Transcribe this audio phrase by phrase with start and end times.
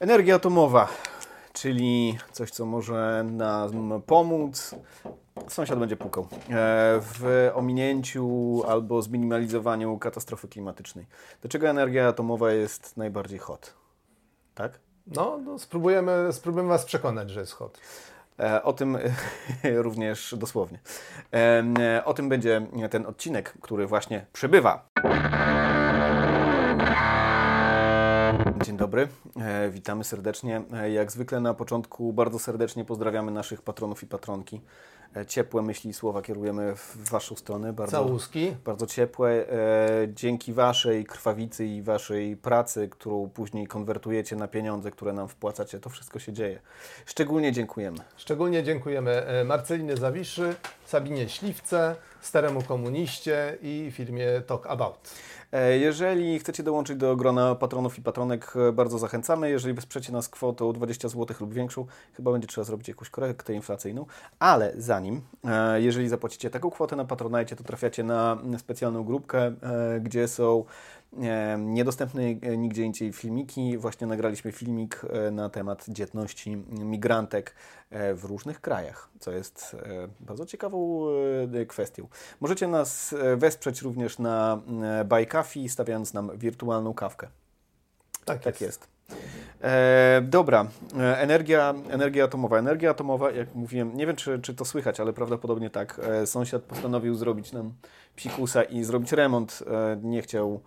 [0.00, 0.88] Energia atomowa,
[1.52, 4.74] czyli coś, co może nam pomóc.
[5.48, 6.22] Sąsiad będzie pukał.
[6.22, 6.26] E,
[7.00, 11.06] w ominięciu albo zminimalizowaniu katastrofy klimatycznej.
[11.40, 13.74] Dlaczego energia atomowa jest najbardziej hot?
[14.54, 14.78] Tak?
[15.06, 17.78] No, no spróbujemy, spróbujemy Was przekonać, że jest hot.
[18.40, 18.98] E, o tym
[19.86, 20.78] również dosłownie.
[21.34, 24.88] E, o tym będzie ten odcinek, który właśnie przybywa.
[29.06, 30.62] Dobry, e, witamy serdecznie.
[30.72, 34.60] E, jak zwykle na początku bardzo serdecznie pozdrawiamy naszych patronów i patronki.
[35.16, 37.72] E, ciepłe myśli i słowa kierujemy w Waszą stronę.
[37.72, 38.54] Bardzo, Całuski.
[38.64, 39.46] Bardzo ciepłe.
[40.08, 45.90] Dzięki Waszej krwawicy i Waszej pracy, którą później konwertujecie na pieniądze, które nam wpłacacie, to
[45.90, 46.60] wszystko się dzieje.
[47.06, 47.98] Szczególnie dziękujemy.
[48.16, 50.54] Szczególnie dziękujemy Marcelinie Zawiszy,
[50.86, 55.10] Sabinie Śliwce, Staremu Komuniście i firmie Talk About.
[55.52, 59.50] E, jeżeli chcecie dołączyć do grona patronów i patronek, e, bardzo zachęcamy.
[59.50, 64.06] Jeżeli wesprzecie nas kwotą 20 zł lub większą, chyba będzie trzeba zrobić jakąś korektę inflacyjną.
[64.38, 69.54] Ale zanim, e, jeżeli zapłacicie taką kwotę na Patronite, to trafiacie na specjalną grupkę,
[70.00, 70.64] gdzie są
[71.58, 73.78] niedostępne nigdzie indziej filmiki.
[73.78, 77.54] Właśnie nagraliśmy filmik na temat dzietności migrantek
[77.90, 79.76] w różnych krajach, co jest
[80.20, 81.06] bardzo ciekawą
[81.68, 82.08] kwestią.
[82.40, 84.62] Możecie nas wesprzeć również na
[85.04, 87.28] Buy Coffee, stawiając nam wirtualną kawkę.
[88.24, 88.62] Tak, tak jest.
[88.62, 88.88] jest.
[89.62, 90.66] E, dobra,
[90.98, 92.58] e, energia, energia atomowa.
[92.58, 96.00] Energia atomowa, jak mówiłem, nie wiem czy, czy to słychać, ale prawdopodobnie tak.
[96.02, 97.72] E, sąsiad postanowił zrobić nam
[98.16, 99.62] psikusa i zrobić remont.
[99.66, 100.60] E, nie chciał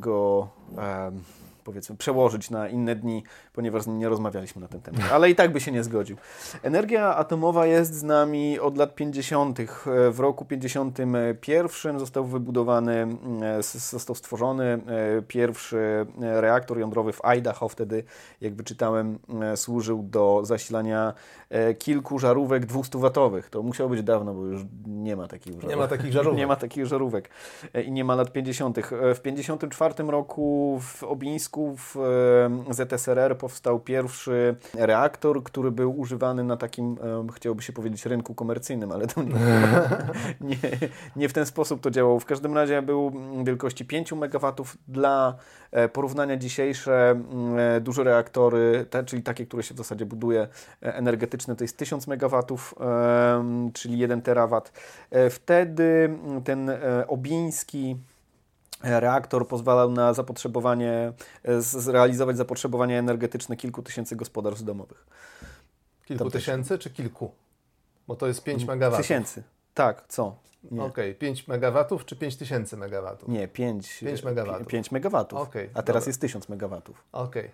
[0.00, 1.24] go um,
[1.68, 5.00] powiedzmy przełożyć na inne dni, ponieważ nie rozmawialiśmy na ten temat.
[5.12, 6.16] Ale i tak by się nie zgodził.
[6.62, 9.58] Energia atomowa jest z nami od lat 50.
[10.10, 13.06] W roku 51 został wybudowany,
[13.90, 14.80] został stworzony
[15.28, 17.68] pierwszy reaktor jądrowy w Idaho.
[17.68, 18.04] Wtedy,
[18.40, 19.18] jak wyczytałem,
[19.56, 21.14] służył do zasilania
[21.78, 23.42] kilku żarówek 200-watowych.
[23.50, 25.70] To musiało być dawno, bo już nie ma takich żarówek.
[25.70, 26.38] Nie ma takich żarówek.
[26.40, 27.30] Nie ma takich żarówek.
[27.84, 28.78] I nie ma lat 50.
[29.14, 31.96] W 54 roku w Obińsku w
[32.70, 36.96] ZSRR powstał pierwszy reaktor, który był używany na takim,
[37.34, 39.34] chciałoby się powiedzieć, rynku komercyjnym, ale to nie,
[40.50, 40.56] nie,
[41.16, 42.20] nie w ten sposób to działało.
[42.20, 43.12] W każdym razie był
[43.44, 44.52] wielkości 5 MW.
[44.88, 45.36] Dla
[45.70, 47.20] e, porównania dzisiejsze
[47.58, 50.48] e, duże reaktory, te, czyli takie, które się w zasadzie buduje
[50.82, 52.42] e, energetyczne, to jest 1000 MW,
[53.72, 54.72] czyli 1 terawat.
[55.30, 56.70] Wtedy ten
[57.08, 57.96] obiński
[58.82, 61.12] reaktor pozwalał na zapotrzebowanie,
[61.42, 65.06] e, zrealizować zapotrzebowanie energetyczne kilku tysięcy gospodarstw domowych.
[66.04, 66.80] Kilku Tam tysięcy też...
[66.80, 67.30] czy kilku?
[68.08, 68.96] Bo to jest 5 MW.
[68.96, 69.42] Tysięcy.
[69.74, 70.36] Tak, co?
[70.66, 71.14] Okej, okay.
[71.14, 73.16] 5 MW czy 5 tysięcy MW?
[73.28, 74.64] Nie, 5, 5 MW.
[74.64, 75.26] 5 MW.
[75.30, 76.10] Okay, a teraz dobra.
[76.10, 76.76] jest 1000 MW.
[76.76, 76.94] Okej.
[77.12, 77.50] Okay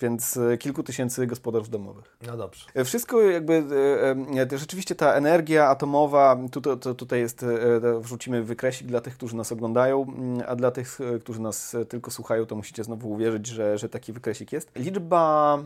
[0.00, 2.16] więc e, kilku tysięcy gospodarstw domowych.
[2.26, 2.66] No dobrze.
[2.74, 3.64] E, wszystko jakby,
[4.54, 7.46] e, rzeczywiście ta energia atomowa, tutaj, tutaj jest,
[8.00, 12.46] wrzucimy wykresik dla tych, którzy nas oglądają, mm, a dla tych, którzy nas tylko słuchają,
[12.46, 14.70] to musicie znowu uwierzyć, że, że taki wykresik jest.
[14.76, 15.58] Liczba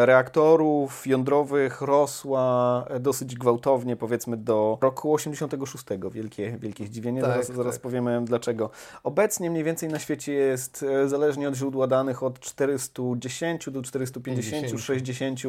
[0.00, 5.84] reaktorów jądrowych rosła dosyć gwałtownie, powiedzmy do roku 86.
[6.10, 7.56] Wielkie, wielkie zdziwienie, tak, zaraz, tak.
[7.56, 8.70] zaraz powiemy dlaczego.
[9.04, 14.82] Obecnie mniej więcej na świecie jest, zależnie od źródła danych, od 410 do 450, 50.
[14.82, 15.40] 60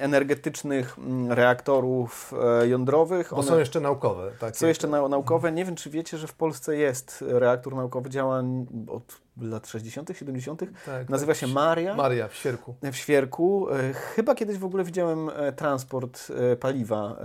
[0.00, 3.28] energetycznych mm, reaktorów e, jądrowych.
[3.30, 4.30] Bo One są jeszcze naukowe.
[4.38, 4.58] Takie.
[4.58, 5.52] Są jeszcze na, naukowe.
[5.52, 8.42] Nie wiem, czy wiecie, że w Polsce jest reaktor naukowy, działa
[8.88, 10.60] od lat 60., 70.
[10.86, 11.40] Tak, Nazywa tak.
[11.40, 11.94] się Maria.
[11.94, 12.74] Maria w Świerku.
[12.92, 13.70] W Świerku.
[13.70, 17.16] E, chyba kiedyś w ogóle widziałem e, transport paliwa,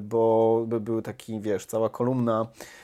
[0.00, 2.81] bo był taki, wiesz, cała kolumna E,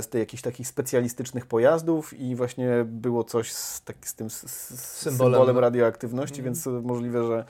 [0.00, 4.34] z tej, jakichś takich specjalistycznych pojazdów i właśnie było coś z, tak, z tym z,
[4.34, 5.32] z symbolem.
[5.32, 5.58] symbolem.
[5.58, 6.44] radioaktywności, mm.
[6.44, 7.44] więc możliwe, że,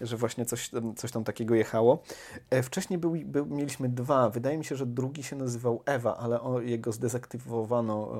[0.00, 2.02] że właśnie coś, coś tam takiego jechało.
[2.50, 4.30] E, wcześniej był, był, mieliśmy dwa.
[4.30, 8.12] Wydaje mi się, że drugi się nazywał Ewa, ale on, jego zdezaktywowano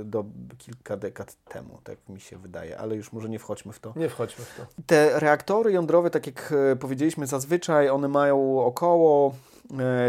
[0.00, 0.24] e, do
[0.58, 3.92] kilka dekad temu, tak mi się wydaje, ale już może nie wchodźmy w to.
[3.96, 4.66] Nie wchodźmy w to.
[4.86, 9.34] Te reaktory jądrowe, tak jak powiedzieliśmy, zazwyczaj one mają około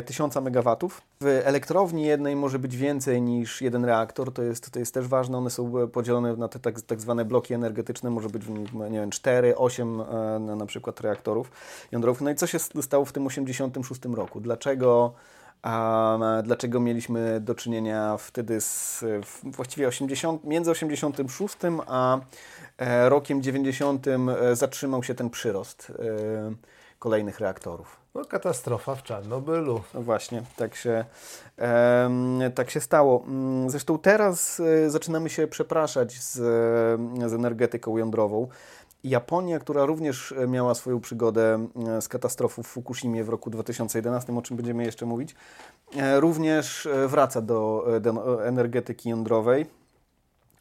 [0.05, 0.77] 1000 MW.
[1.21, 5.37] W elektrowni jednej może być więcej niż jeden reaktor, to jest, to jest też ważne.
[5.37, 8.99] One są podzielone na te tak, tak zwane bloki energetyczne, może być w nich, nie
[8.99, 11.51] wiem, 4, 8 e, na, na przykład reaktorów
[11.91, 12.21] jądrowych.
[12.21, 14.41] No i co się stało w tym 86 roku?
[14.41, 15.13] Dlaczego
[15.61, 19.03] a dlaczego mieliśmy do czynienia wtedy z
[19.43, 21.55] właściwie 80, między 86
[21.87, 22.19] a
[22.77, 24.19] e, rokiem 90 e,
[24.55, 25.91] zatrzymał się ten przyrost
[26.99, 27.99] kolejnych reaktorów?
[28.15, 29.81] No, katastrofa w Czarnobylu.
[29.93, 31.05] No właśnie, tak się,
[31.57, 33.23] e, tak się stało.
[33.27, 36.33] Mm, zresztą teraz e, zaczynamy się przepraszać z,
[37.29, 38.47] z energetyką jądrową.
[39.03, 41.67] Japonia, która również miała swoją przygodę
[42.01, 45.35] z katastrofą w Fukushimie w roku 2011, o czym będziemy jeszcze mówić,
[46.19, 49.65] również wraca do, do energetyki jądrowej.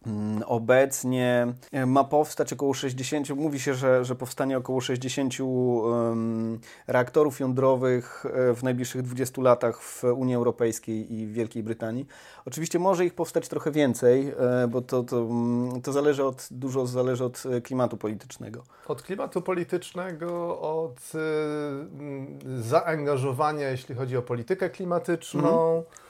[0.08, 6.60] Mm, obecnie e, ma powstać około 60, mówi się, że, że powstanie około 60 um,
[6.86, 12.06] reaktorów jądrowych e, w najbliższych 20 latach w Unii Europejskiej i w Wielkiej Brytanii.
[12.44, 16.86] Oczywiście może ich powstać trochę więcej, e, bo to, to, mm, to zależy od, dużo
[16.86, 18.62] zależy od klimatu politycznego.
[18.88, 25.76] Od klimatu politycznego, od y, zaangażowania, jeśli chodzi o politykę klimatyczną.
[25.76, 26.07] Mhm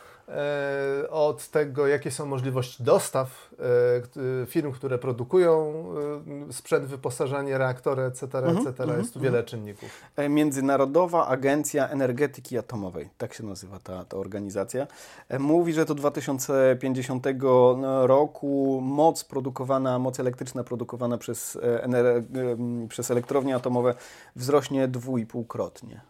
[1.11, 3.51] od tego, jakie są możliwości dostaw
[4.43, 5.85] e, firm, które produkują
[6.49, 8.85] e, sprzęt, wyposażenie, reaktory, etc., etc.
[8.85, 9.89] Mm Jest tu wiele czynników.
[10.29, 14.87] Międzynarodowa Agencja Energetyki Atomowej, tak się nazywa ta, ta organizacja,
[15.39, 17.27] mówi, że do 2050
[18.03, 21.59] roku moc produkowana, moc elektryczna produkowana przez,
[22.89, 23.95] przez elektrownie atomowe
[24.37, 26.01] wzrośnie dwójpółkrotnie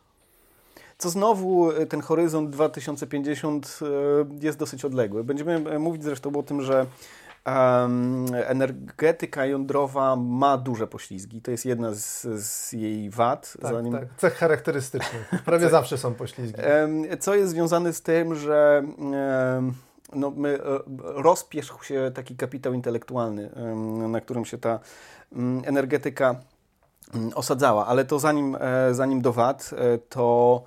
[0.98, 3.86] co znowu e, ten horyzont 2050 e,
[4.44, 5.24] jest dosyć odległy.
[5.24, 6.86] Będziemy e, mówić zresztą o tym, że
[8.32, 11.42] energetyka jądrowa ma duże poślizgi.
[11.42, 13.54] To jest jedna z, z jej wad.
[13.62, 13.92] Tak, zanim...
[13.92, 14.04] tak.
[14.16, 15.18] Cech charakterystyczny.
[15.44, 16.62] Prawie zawsze są poślizgi.
[17.20, 18.82] Co jest związane z tym, że
[20.14, 20.58] no, my,
[21.00, 23.50] rozpieszł się taki kapitał intelektualny,
[24.08, 24.80] na którym się ta
[25.64, 26.36] energetyka
[27.34, 27.86] osadzała.
[27.86, 28.56] Ale to zanim,
[28.92, 29.70] zanim do wad,
[30.08, 30.62] to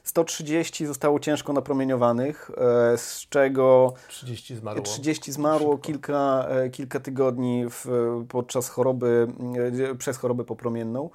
[0.04, 7.66] 130 zostało ciężko napromieniowanych, e, z czego 30 zmarło, 30 zmarło kilka, e, kilka tygodni
[7.70, 7.86] w,
[8.30, 9.28] podczas choroby,
[9.92, 11.10] e, przez chorobę popromienną.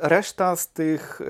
[0.00, 1.20] Reszta z tych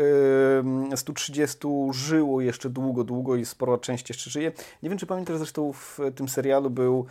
[0.96, 4.52] 130 żyło jeszcze długo, długo i spora część jeszcze żyje.
[4.82, 7.06] Nie wiem, czy pamiętasz, zresztą w tym serialu był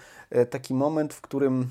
[0.49, 1.67] taki moment, w którym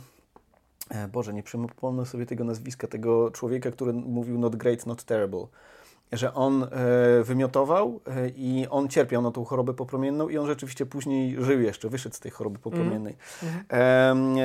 [1.12, 5.46] Boże, nie przypomnę sobie tego nazwiska, tego człowieka, który mówił not great, not terrible
[6.12, 6.69] że on e,
[7.25, 11.88] wymiotował e, i on cierpiał na tą chorobę popromienną i on rzeczywiście później żył jeszcze,
[11.88, 13.16] wyszedł z tej choroby popromiennej.
[13.70, 14.37] Mm.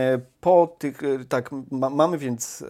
[0.41, 2.65] Po tych, tak, ma, mamy więc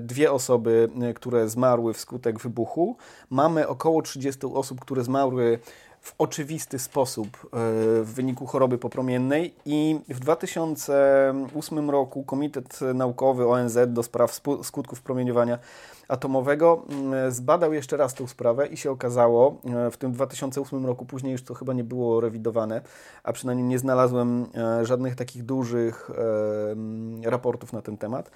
[0.00, 2.96] dwie osoby, które zmarły wskutek wybuchu.
[3.30, 5.58] Mamy około 30 osób, które zmarły
[6.04, 7.48] w oczywisty sposób
[8.02, 15.58] w wyniku choroby popromiennej i w 2008 roku Komitet Naukowy ONZ do spraw skutków promieniowania
[16.08, 21.06] atomowego mm, zbadał jeszcze raz tę sprawę i się okazało e, w tym 2008 roku,
[21.06, 22.80] później już to chyba nie było rewidowane,
[23.22, 26.10] a przynajmniej nie znalazłem e, żadnych takich dużych
[27.24, 28.30] e, raportów na ten temat,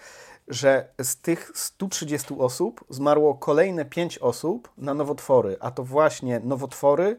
[0.48, 7.16] że z tych 130 osób zmarło kolejne 5 osób na nowotwory, a to właśnie nowotwory,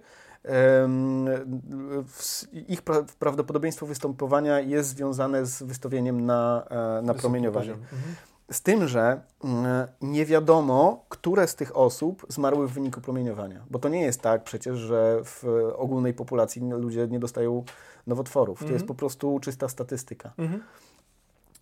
[2.67, 2.81] ich
[3.19, 6.67] prawdopodobieństwo występowania jest związane z wystawieniem na,
[7.03, 7.71] na promieniowanie.
[7.71, 8.15] Mhm.
[8.51, 13.65] Z tym, że mm, nie wiadomo, które z tych osób zmarły w wyniku promieniowania.
[13.69, 17.63] Bo to nie jest tak przecież, że w ogólnej populacji ludzie nie dostają
[18.07, 18.59] nowotworów.
[18.59, 18.87] To jest mhm.
[18.87, 20.31] po prostu czysta statystyka.
[20.37, 20.63] Mhm.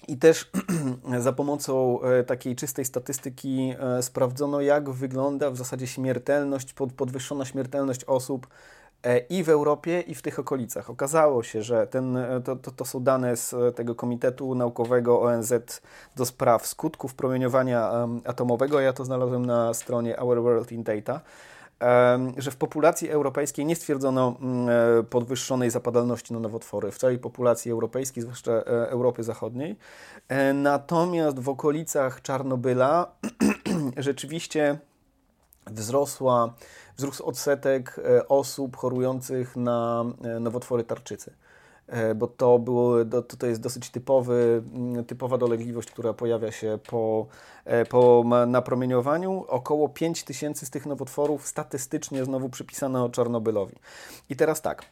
[0.08, 0.52] I też
[1.20, 8.04] za pomocą e, takiej czystej statystyki e, sprawdzono, jak wygląda w zasadzie śmiertelność, podwyższona śmiertelność
[8.04, 8.48] osób
[9.04, 10.90] E, i w Europie, i w tych okolicach.
[10.90, 15.54] Okazało się, że ten, to, to, to, są dane z tego Komitetu Naukowego ONZ
[16.16, 18.80] do spraw skutków promieniowania atomowego.
[18.80, 21.22] Ja to znalazłem na stronie Our World in Data
[22.38, 28.24] że w populacji europejskiej nie stwierdzono mm, podwyższonej zapadalności na nowotwory w całej populacji europejskiej,
[28.24, 28.52] zwłaszcza
[28.90, 29.76] Europy Zachodniej.
[30.54, 33.12] Natomiast w okolicach Czarnobyla
[33.98, 34.80] rzeczywiście
[35.72, 36.54] wzrosła
[36.98, 41.34] wzrósł odsetek e, osób chorujących na e, nowotwory tarczycy.
[42.16, 42.96] Bo to, było,
[43.40, 47.28] to, jest dosyć typowy, mm, typowa dolegliwość, która pojawia się po,
[47.90, 49.46] po napromieniowaniu.
[49.48, 53.76] Około 5 tysięcy z tych nowotworów statystycznie znowu przypisano Czarnobylowi.
[54.30, 54.86] I teraz tak.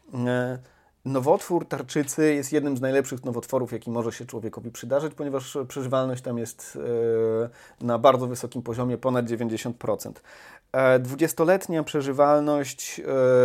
[1.05, 6.37] Nowotwór tarczycy jest jednym z najlepszych nowotworów, jaki może się człowiekowi przydarzyć, ponieważ przeżywalność tam
[6.37, 6.77] jest
[7.81, 10.11] e, na bardzo wysokim poziomie, ponad 90%.
[10.71, 13.03] E, dwudziestoletnia przeżywalność e,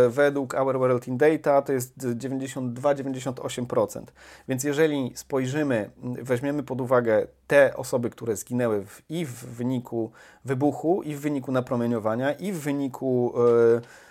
[0.09, 4.01] według Our World in Data to jest 92-98%.
[4.47, 10.11] Więc jeżeli spojrzymy, weźmiemy pod uwagę te osoby, które zginęły w, i w wyniku
[10.45, 13.33] wybuchu, i w wyniku napromieniowania, i w wyniku
[13.77, 14.10] E,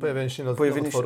[0.00, 1.02] pojawienie się pojawienie się,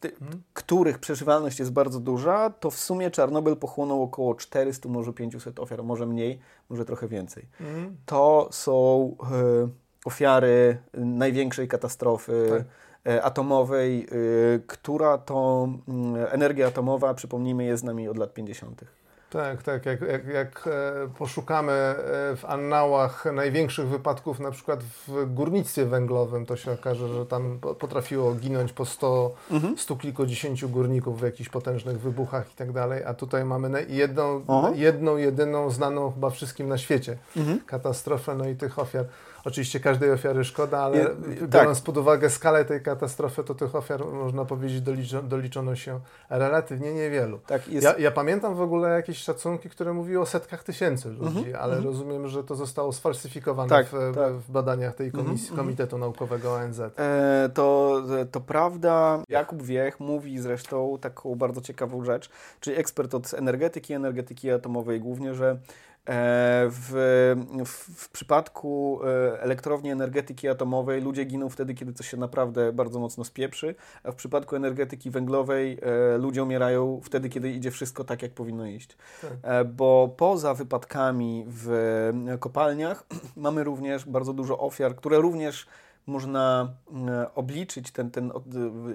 [0.00, 0.42] hmm?
[0.54, 5.82] których przeżywalność jest bardzo duża, to w sumie Czarnobyl pochłonął około 400, może 500 ofiar,
[5.82, 6.38] może mniej,
[6.70, 7.46] może trochę więcej.
[7.58, 7.96] Hmm?
[8.06, 9.68] To są e,
[10.04, 12.64] ofiary największej katastrofy tak.
[13.12, 18.84] E, atomowej, e, która to mm, energia atomowa, przypomnijmy, jest z nami od lat 50.
[19.30, 19.86] Tak, tak.
[19.86, 21.96] Jak, jak, jak e, poszukamy e,
[22.36, 28.34] w annałach największych wypadków, na przykład w górnictwie węglowym, to się okaże, że tam potrafiło
[28.34, 29.78] ginąć po 100, mhm.
[29.78, 34.44] stu kilkudziesięciu górników w jakichś potężnych wybuchach i tak dalej, a tutaj mamy jedną,
[34.74, 37.60] jedną, jedyną, znaną chyba wszystkim na świecie mhm.
[37.66, 39.04] katastrofę, no i tych ofiar.
[39.44, 41.06] Oczywiście każdej ofiary szkoda, ale
[41.48, 41.84] biorąc tak.
[41.84, 47.38] pod uwagę skalę tej katastrofy, to tych ofiar, można powiedzieć, doliczo, doliczono się relatywnie niewielu.
[47.46, 47.84] Tak, jest...
[47.84, 51.56] ja, ja, pamiętam w ogóle jakieś szacunki, które mówiły o setkach tysięcy ludzi, mm -hmm,
[51.56, 51.86] ale mm -hmm.
[51.86, 54.32] rozumiem, że to zostało sfalsyfikowane tak, w, tak.
[54.32, 55.60] w, badaniach tej komisji, mm -hmm.
[55.60, 56.80] Komitetu Naukowego ONZ.
[56.80, 59.22] E, to, to prawda.
[59.28, 62.30] Jakub Wiech mówi zresztą taką bardzo ciekawą rzecz,
[62.60, 65.56] czyli ekspert od energetyki, energetyki atomowej głównie, że E,
[66.06, 66.90] w,
[67.64, 73.00] w, w, przypadku e, elektrowni energetyki atomowej ludzie giną wtedy, kiedy coś się naprawdę bardzo
[73.00, 78.22] mocno spieprzy, a w przypadku energetyki węglowej e, ludzie umierają wtedy, kiedy idzie wszystko tak,
[78.22, 78.96] jak powinno iść.
[79.20, 79.66] Tak.
[79.66, 81.68] Bo poza wypadkami w
[82.40, 83.04] kopalniach
[83.36, 85.66] mamy również bardzo dużo ofiar, które również
[86.06, 86.72] można
[87.08, 88.32] e, obliczyć ten, ten,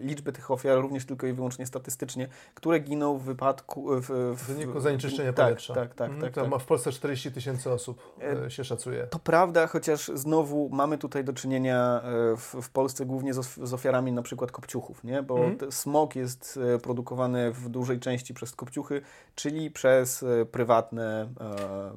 [0.01, 4.01] liczbę tych ofiar również tylko i wyłącznie statystycznie, które giną w wypadku...
[4.01, 5.73] W, w, w wyniku zanieczyszczenia tak, powietrza.
[5.73, 6.61] Tak, tak, mhm, tak, tak.
[6.61, 9.07] W Polsce 40 tysięcy osób e, się szacuje.
[9.07, 13.73] To prawda, chociaż znowu mamy tutaj do czynienia e, w, w Polsce głównie z, z,
[13.73, 15.23] ofiarami na przykład kopciuchów, nie?
[15.23, 15.71] bo mhm.
[15.71, 19.01] smog jest produkowany w dużej części przez kopciuchy,
[19.35, 21.91] czyli przez prywatne e,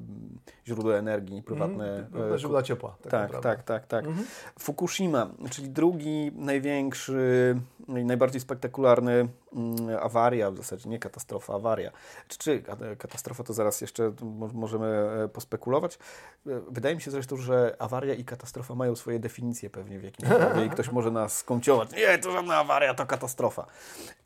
[0.67, 1.97] źródła energii, prywatne...
[1.97, 2.37] Mhm.
[2.37, 2.95] źródła ciepła.
[3.01, 4.05] Tak, tak, tak, tak, tak.
[4.05, 4.27] Mhm.
[4.59, 7.55] Fukushima Fukushima, czyli drugi największy
[7.87, 11.91] i najbardziej spektakularny mm, awaria, w zasadzie nie katastrofa, awaria.
[12.27, 12.63] Czy, czy
[12.97, 14.11] katastrofa to zaraz jeszcze
[14.53, 15.95] możemy e, pospekulować.
[15.95, 20.29] E, wydaje mi się zresztą, że awaria i katastrofa mają swoje definicje pewnie w jakimś
[20.29, 21.91] razie i ktoś może nas skąciować.
[21.91, 23.65] Nie, to żadna awaria, to katastrofa.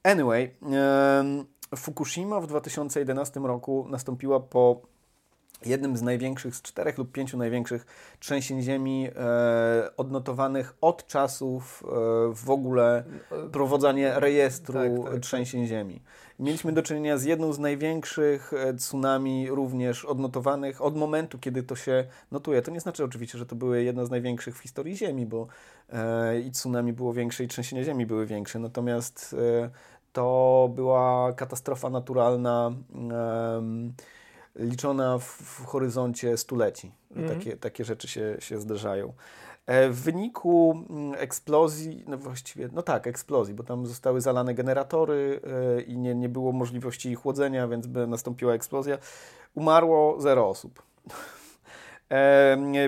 [0.04, 0.56] Anyway,
[1.76, 4.93] Fukushima w 2011 roku nastąpiła po
[5.68, 7.86] jednym z największych, z czterech lub pięciu największych
[8.20, 11.90] trzęsień ziemi e, odnotowanych od czasów e,
[12.34, 13.04] w ogóle
[13.52, 15.20] prowadzenia rejestru tak, tak, tak.
[15.20, 15.70] trzęsień tak.
[15.70, 16.02] ziemi.
[16.40, 21.76] Mieliśmy do czynienia z jedną z największych e, tsunami również odnotowanych od momentu, kiedy to
[21.76, 22.62] się notuje.
[22.62, 25.48] To nie znaczy oczywiście, że to były jedne z największych w historii Ziemi, bo
[25.90, 28.60] e, i tsunami było większe i trzęsienia ziemi były większe.
[28.60, 29.70] Natomiast e,
[30.14, 32.72] to była katastrofa naturalna
[34.56, 36.92] liczona w, w horyzoncie stuleci.
[37.16, 37.30] Mm.
[37.30, 39.14] Takie, takie rzeczy się, się zdarzają.
[39.66, 45.42] E, w wyniku mm, eksplozji, no właściwie, no tak, eksplozji, bo tam zostały zalane generatory
[45.78, 48.98] e, i nie, nie było możliwości chłodzenia, więc by nastąpiła eksplozja.
[49.56, 50.84] Umarło zero osób.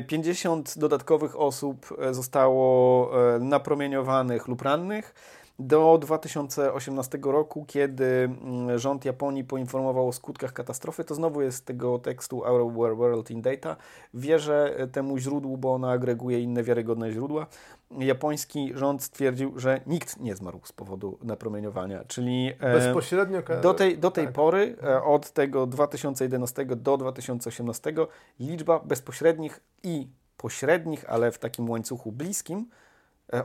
[0.08, 5.14] 50 e, dodatkowych osób zostało napromieniowanych lub rannych
[5.60, 11.64] do 2018 roku, kiedy mm, rząd Japonii poinformował o skutkach katastrofy, to znowu jest z
[11.64, 13.76] tego tekstu Our World in Data.
[14.14, 17.48] Wierzę temu źródłu, bo ono agreguje inne wiarygodne źródła.
[17.92, 23.98] Japoński rząd stwierdził, że nikt nie zmarł z powodu napromieniowania, czyli e, bezpośrednio do tej,
[23.98, 24.34] do tej tak.
[24.34, 27.94] pory, e, od tego 2011 do 2018,
[28.40, 30.08] liczba bezpośrednich i
[30.38, 32.85] pośrednich, ale w takim łańcuchu bliskim, E,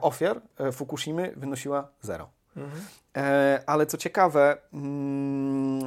[0.00, 2.30] ofiar e, Fukushimy wynosiła zero.
[2.56, 2.82] Mhm.
[3.16, 5.80] E, ale co ciekawe, mm,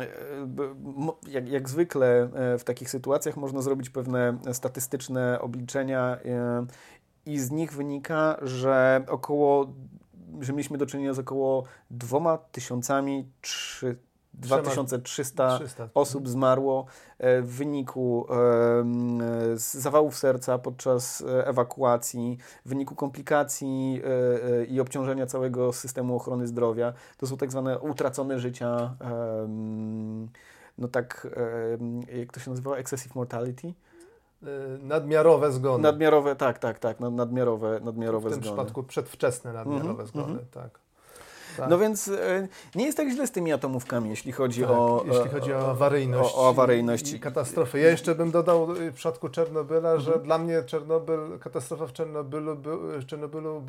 [1.27, 6.17] jak, jak, zwykle w takich sytuacjach można zrobić pewne statystyczne obliczenia
[7.25, 9.73] i z nich wynika, że około,
[10.39, 13.97] że mieliśmy do czynienia z około dwoma tysiącami trzy,
[14.33, 15.89] 2300 300.
[15.93, 16.85] osób zmarło
[17.19, 18.27] w wyniku
[19.55, 24.01] zawałów serca podczas ewakuacji, w wyniku komplikacji
[24.67, 26.93] i obciążenia całego systemu ochrony zdrowia.
[27.17, 28.95] To są tak zwane utracone życia,
[30.77, 31.27] no tak,
[32.19, 32.77] jak to się nazywa?
[32.77, 33.73] Excessive mortality?
[34.79, 35.83] Nadmiarowe zgony.
[35.83, 38.41] Nadmiarowe, tak, tak, tak, nadmiarowe, nadmiarowe zgony.
[38.41, 40.53] W tym przypadku przedwczesne nadmiarowe mm -hmm, zgony, mm -hmm.
[40.53, 40.82] tak.
[41.57, 41.69] Tak.
[41.69, 45.05] No więc e, nie jest tak źle z tymi atomówkami, jeśli chodzi tak, o...
[45.07, 46.33] Jeśli chodzi o awaryjność.
[46.35, 47.13] O, o awaryjność.
[47.13, 47.79] I, katastrofy.
[47.79, 50.01] Ja jeszcze bym dodał w przypadku Czernobyla, mhm.
[50.01, 52.57] że dla mnie Czernobyl, katastrofa w Czernobylu,
[52.99, 53.63] w Czernobylu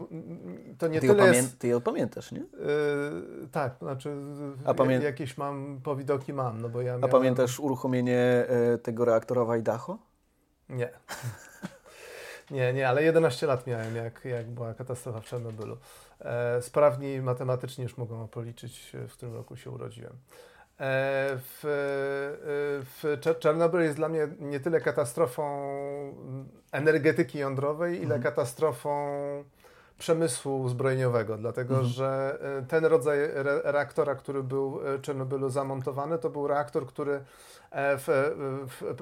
[0.78, 1.58] to nie ty tyle pamię- jest...
[1.58, 2.38] Ty ją pamiętasz, nie?
[2.38, 4.16] Yy, tak, znaczy
[4.64, 7.04] pamię- jakieś mam, powidoki mam, no bo ja miałem...
[7.04, 8.46] A pamiętasz uruchomienie
[8.82, 9.98] tego reaktora w Idaho?
[10.68, 10.88] Nie.
[12.50, 15.76] Nie, nie, ale 11 lat miałem, jak, jak była katastrofa w Czarnobylu.
[16.20, 20.12] E, sprawni matematycznie już mogą policzyć, w którym roku się urodziłem.
[20.12, 20.16] E,
[21.36, 21.68] w, e,
[22.84, 25.44] w Czarnobyl jest dla mnie nie tyle katastrofą
[26.72, 28.22] energetyki jądrowej, ile mhm.
[28.22, 29.14] katastrofą
[29.98, 31.92] przemysłu zbrojeniowego, dlatego mhm.
[31.92, 37.20] że e, ten rodzaj re reaktora, który był w Czarnobylu zamontowany, to był reaktor, który
[37.74, 38.06] E, w,
[38.68, 38.94] w,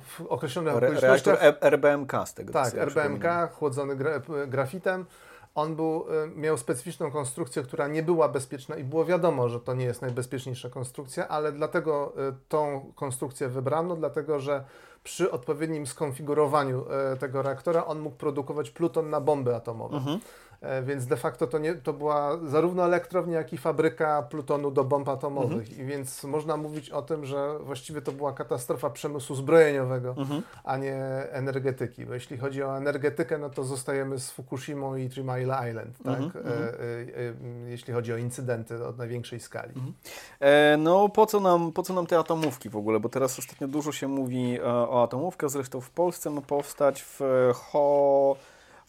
[0.00, 1.42] w określonych Re, okolicznościach...
[1.42, 5.06] Reaktor RBMK z tego Tak, RBMK, chłodzony gra, grafitem.
[5.54, 9.74] On był, e, miał specyficzną konstrukcję, która nie była bezpieczna i było wiadomo, że to
[9.74, 14.64] nie jest najbezpieczniejsza konstrukcja, ale dlatego e, tą konstrukcję wybrano, dlatego że
[15.04, 16.84] przy odpowiednim skonfigurowaniu
[17.20, 19.96] tego reaktora on mógł produkować pluton na bomby atomowe.
[19.96, 20.20] Mhm.
[20.60, 24.84] E, więc de facto to, nie, to była zarówno elektrownia, jak i fabryka plutonu do
[24.84, 25.68] bomb atomowych.
[25.68, 25.80] Mhm.
[25.80, 30.42] I więc można mówić o tym, że właściwie to była katastrofa przemysłu zbrojeniowego, mhm.
[30.64, 30.96] a nie
[31.30, 32.06] energetyki.
[32.06, 36.20] Bo jeśli chodzi o energetykę, no to zostajemy z Fukushimą i Three Mile Island, tak?
[36.20, 36.46] Mhm.
[36.46, 36.68] E, mhm.
[36.68, 39.72] e, e, jeśli chodzi o incydenty od największej skali.
[39.76, 39.92] Mhm.
[40.40, 43.00] E, no po co, nam, po co nam te atomówki w ogóle?
[43.00, 47.20] Bo teraz ostatnio dużo się mówi o atomówkach, zresztą w Polsce ma powstać w
[47.54, 48.36] Ho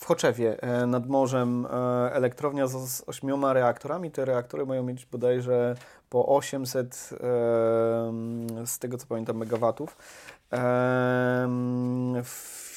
[0.01, 1.69] w Choczewie e, nad morzem e,
[2.13, 4.11] elektrownia z, ośmioma reaktorami.
[4.11, 5.75] Te reaktory mają mieć bodajże
[6.09, 7.09] po 800,
[8.65, 9.97] z tego co pamiętam, megawatów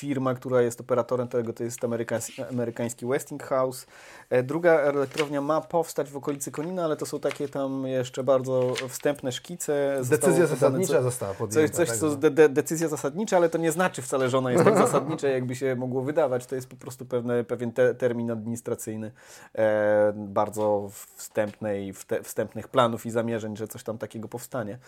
[0.04, 3.86] firma, która jest operatorem tego, to jest amerykański, amerykański Westinghouse.
[4.30, 8.74] E, druga elektrownia ma powstać w okolicy Konina, ale to są takie tam jeszcze bardzo
[8.88, 10.00] wstępne szkice.
[10.04, 11.76] Decyzja zasadnicza co, została podjęta.
[11.76, 14.64] Coś, coś co de, de, decyzja zasadnicza, ale to nie znaczy wcale, że ona jest
[14.64, 16.46] tak zasadnicza, jakby się mogło wydawać.
[16.46, 19.12] To jest po prostu pewne, pewien te, termin administracyjny
[19.54, 24.78] e, bardzo wstępnej, wte, wstępnych planów i zamierzeń, że coś tam takiego powstanie.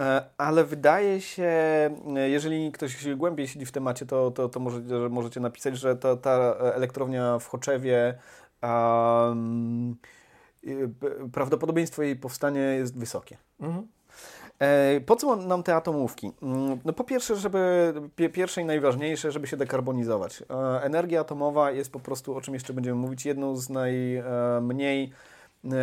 [0.00, 1.50] E, ale wydaje się,
[2.16, 6.16] e, jeżeli ktoś głębiej siedzi w temacie, to, to, to możecie, możecie napisać, że ta,
[6.16, 8.18] ta elektrownia w Choczewie
[8.62, 9.96] um,
[11.32, 13.36] prawdopodobieństwo jej powstania jest wysokie.
[13.60, 13.86] Mhm.
[14.58, 16.32] E, po co nam te atomówki?
[16.42, 17.94] Mm, no po pierwsze, żeby
[18.32, 20.42] pierwsze i najważniejsze, żeby się dekarbonizować.
[20.82, 25.39] Energia atomowa jest po prostu, o czym jeszcze będziemy mówić, jedną z najmniej E,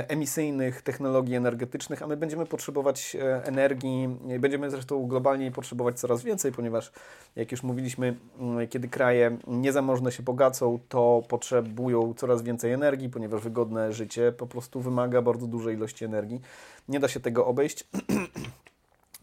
[0.08, 6.52] emisyjnych technologii energetycznych, a my będziemy potrzebować e, energii, będziemy zresztą globalnie potrzebować coraz więcej,
[6.52, 6.92] ponieważ
[7.36, 13.42] jak już mówiliśmy, mm, kiedy kraje niezamożne się bogacą, to potrzebują coraz więcej energii, ponieważ
[13.42, 16.42] wygodne życie po prostu wymaga bardzo dużej ilości energii.
[16.90, 17.84] Nie da się tego obejść.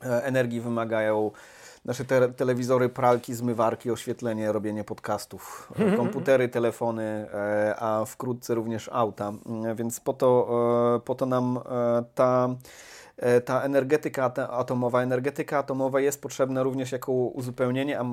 [0.05, 1.31] E, energii wymagają
[1.85, 5.97] nasze te telewizory, pralki, zmywarki, oświetlenie, robienie podcastów, mhm.
[5.97, 9.33] komputery, telefony, e, a wkrótce również auta.
[9.67, 10.49] E, więc po to,
[10.97, 11.59] e, po to nam
[12.15, 12.57] ta E,
[13.45, 15.03] ta energetyka atomowa.
[15.03, 18.05] Energetyka atomowa jest potrzebna również jako uzupełnienie, a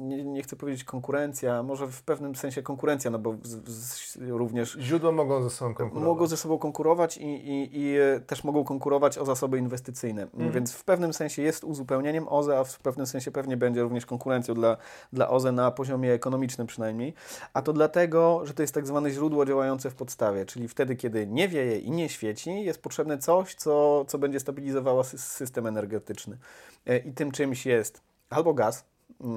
[0.00, 4.76] nie, nie chcę powiedzieć konkurencja, może w pewnym sensie konkurencja, no bo z, z, również...
[4.80, 6.08] Źródła mogą ze sobą konkurować.
[6.08, 10.22] Mogą ze sobą konkurować i, i, i też mogą konkurować o zasoby inwestycyjne.
[10.22, 10.52] Mhm.
[10.52, 14.54] Więc w pewnym sensie jest uzupełnieniem OZE, a w pewnym sensie pewnie będzie również konkurencją
[14.54, 14.76] dla,
[15.12, 17.14] dla OZE na poziomie ekonomicznym przynajmniej.
[17.54, 21.26] A to dlatego, że to jest tak zwane źródło działające w podstawie, czyli wtedy, kiedy
[21.26, 26.38] nie wieje i nie świeci, jest potrzebne coś, co, co będzie stabilizowała system energetyczny.
[26.86, 28.00] E, I tym czymś jest
[28.30, 28.84] albo gaz,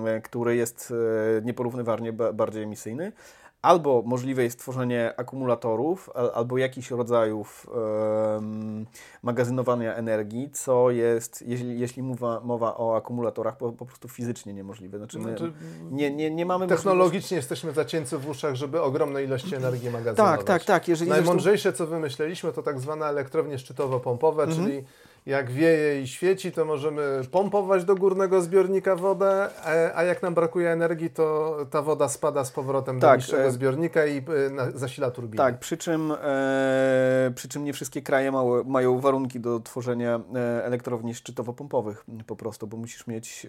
[0.05, 0.93] e, który jest
[1.37, 3.11] e, nieporównywalnie bardziej emisyjny,
[3.65, 8.85] albo możliwe jest tworzenie akumulatorów, albo jakichś rodzajów um,
[9.23, 14.97] magazynowania energii, co jest, jeśli, jeśli mowa, mowa o akumulatorach, po, po prostu fizycznie niemożliwe.
[14.97, 15.53] Znaczy my znaczy,
[15.91, 20.37] nie, nie, nie mamy Technologicznie jesteśmy zacięci w uszach, żeby ogromne ilości energii magazynować.
[20.37, 20.87] Tak, tak, tak.
[20.87, 21.85] Jeżeli Najmądrzejsze, zresztą...
[21.85, 24.63] co wymyśleliśmy, to tak zwane elektrownie szczytowo-pompowe, mhm.
[24.65, 24.83] czyli
[25.25, 29.49] jak wieje i świeci, to możemy pompować do górnego zbiornika wodę,
[29.95, 33.51] a jak nam brakuje energii, to ta woda spada z powrotem tak, do niższego e...
[33.51, 34.23] zbiornika i e,
[34.73, 35.37] zasila turbinę.
[35.37, 38.31] Tak, przy czym, e, przy czym nie wszystkie kraje
[38.65, 43.47] mają warunki do tworzenia e, elektrowni szczytowo-pompowych po prostu, bo musisz mieć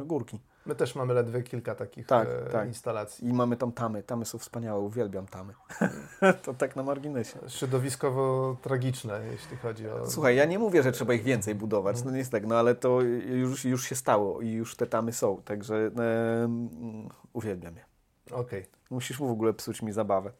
[0.00, 0.40] e, górki.
[0.68, 2.68] My też mamy ledwie kilka takich tak, e, tak.
[2.68, 3.28] instalacji.
[3.28, 4.02] I mamy tam tamy.
[4.02, 5.52] Tamy są wspaniałe, uwielbiam tamy.
[6.44, 7.38] to tak na marginesie.
[7.48, 10.10] Środowiskowo tragiczne, jeśli chodzi o...
[10.10, 12.74] Słuchaj, ja nie mówię, że trzeba ich więcej budować, no nie jest tak, no ale
[12.74, 16.48] to już, już się stało i już te tamy są, także e,
[17.32, 17.84] uwielbiam je.
[18.30, 18.60] Okej.
[18.60, 18.72] Okay.
[18.90, 20.32] Musisz mu w ogóle psuć mi zabawę.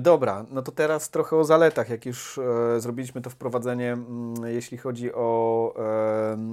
[0.00, 4.78] Dobra, no to teraz trochę o zaletach, jak już e, zrobiliśmy to wprowadzenie, mm, jeśli
[4.78, 5.74] chodzi o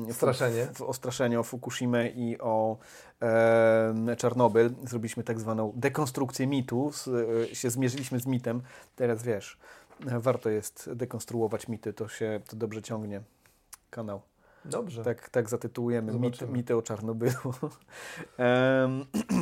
[0.09, 0.67] e, straszenie.
[0.87, 2.77] o straszenie, o Fukushimę i o
[3.21, 4.69] e, Czarnobyl.
[4.83, 6.91] Zrobiliśmy tak zwaną dekonstrukcję mitu,
[7.51, 8.61] e, się zmierzyliśmy z mitem.
[8.95, 9.57] Teraz wiesz,
[9.99, 13.21] warto jest dekonstruować mity, to się to dobrze ciągnie
[13.89, 14.21] kanał.
[14.65, 15.03] Dobrze.
[15.03, 17.33] Tak, tak zatytułujemy mit, mity o Czarnobylu.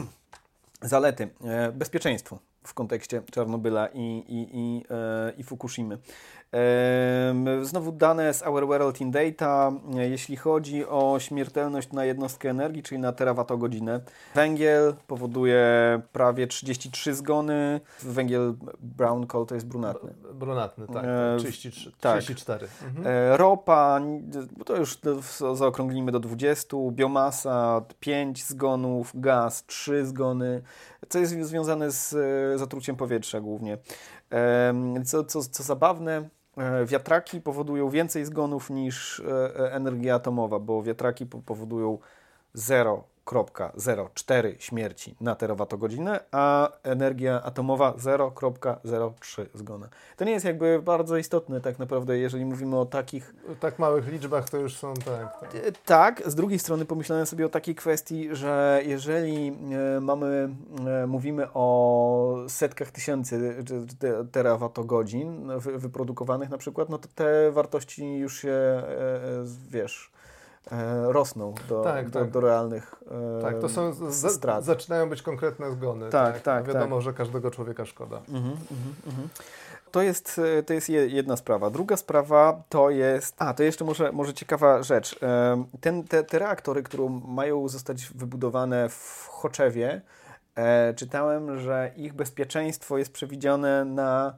[0.81, 1.29] Zalety.
[1.43, 5.97] E, bezpieczeństwo w kontekście Czarnobyla i, i, i, e, i Fukushimy.
[7.61, 13.01] Znowu dane z Our World in Data, jeśli chodzi o śmiertelność na jednostkę energii, czyli
[13.01, 14.01] na terawatogodzinę.
[14.35, 20.13] Węgiel powoduje prawie 33 zgony, węgiel brown coal to jest brunatny.
[20.33, 21.05] Brunatny, tak,
[21.37, 22.21] 33, tak.
[22.21, 22.67] 34.
[22.87, 23.07] Mhm.
[23.07, 24.01] E, ropa,
[24.65, 24.97] to już
[25.53, 30.61] zaokrąglimy do 20, biomasa 5 zgonów, gaz 3 zgony,
[31.11, 33.77] co jest związane z e, zatruciem powietrza głównie.
[35.05, 41.25] Co, co, co zabawne, E, wiatraki powodują więcej zgonów niż e, energia atomowa, bo wiatraki
[41.25, 41.97] powodują
[42.53, 49.89] 0 0,04 śmierci na terawatogodzinę, a energia atomowa 0,03 zgona.
[50.17, 53.35] To nie jest jakby bardzo istotne tak naprawdę, jeżeli mówimy o takich...
[53.59, 55.39] Tak małych liczbach to już są tak.
[55.39, 55.51] Tak,
[55.85, 59.57] tak z drugiej strony pomyślałem sobie o takiej kwestii, że jeżeli
[60.01, 60.49] mamy,
[61.07, 63.55] mówimy o setkach tysięcy
[64.31, 68.83] terawatogodzin wyprodukowanych na przykład, no to te wartości już się,
[69.69, 70.21] wiesz E,
[71.07, 72.31] rosną do, tak, do, tak.
[72.31, 72.95] do realnych
[73.39, 74.65] e, Tak, to są strat.
[74.65, 76.09] zaczynają być konkretne zgony.
[76.09, 76.41] Tak, tak.
[76.41, 77.03] tak wiadomo, tak.
[77.03, 78.17] że każdego człowieka szkoda.
[78.17, 79.29] Mhm, mhm, mhm.
[79.91, 81.69] To jest, e, to jest jedna sprawa.
[81.69, 83.35] Druga sprawa to jest.
[83.37, 85.19] A, to jeszcze może, może ciekawa rzecz.
[85.81, 90.01] Ten, te, te reaktory, które mają zostać wybudowane w Choczewie,
[90.95, 94.33] czytałem, że ich bezpieczeństwo jest przewidziane na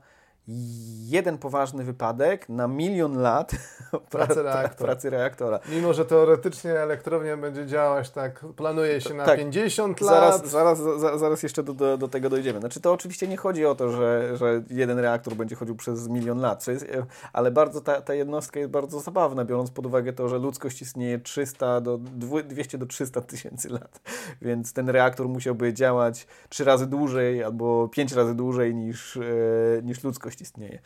[1.03, 3.51] jeden poważny wypadek na milion lat
[4.09, 4.87] pracy, reaktora.
[4.87, 5.59] pracy reaktora.
[5.69, 10.47] Mimo, że teoretycznie elektrownia będzie działać tak, planuje się na tak, 50 lat.
[10.47, 12.59] Zaraz, zaraz, zaraz jeszcze do, do, do, tego dojdziemy.
[12.59, 16.39] Znaczy to oczywiście nie chodzi o to, że, że jeden reaktor będzie chodził przez milion
[16.39, 16.87] lat, jest,
[17.33, 21.19] ale bardzo ta, ta jednostka jest bardzo zabawna, biorąc pod uwagę to, że ludzkość istnieje
[21.19, 24.01] 300 do 200 do 300 tysięcy lat,
[24.41, 29.21] więc ten reaktor musiałby działać trzy razy dłużej albo pięć razy dłużej niż, e,
[29.83, 30.79] niż ludzkość istnieje.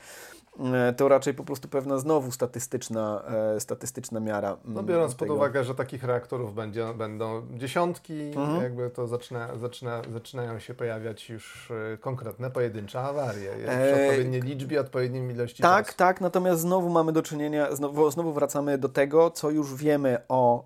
[0.59, 3.23] E, to raczej po prostu pewna znowu statystyczna,
[3.55, 4.49] e, statystyczna miara.
[4.49, 5.25] Mm, no biorąc tego.
[5.25, 8.63] pod uwagę, że takich reaktorów będzie, będą dziesiątki, mhm.
[8.63, 13.51] jakby to zaczyna, zaczyna, zaczynają się pojawiać już e, konkretne pojedyncze awarie.
[13.65, 15.97] Przy odpowiedniej liczbie, odpowiednim ilości Tak, czasu.
[15.97, 20.65] tak, natomiast znowu mamy do czynienia, znowu, znowu wracamy do tego, co już wiemy o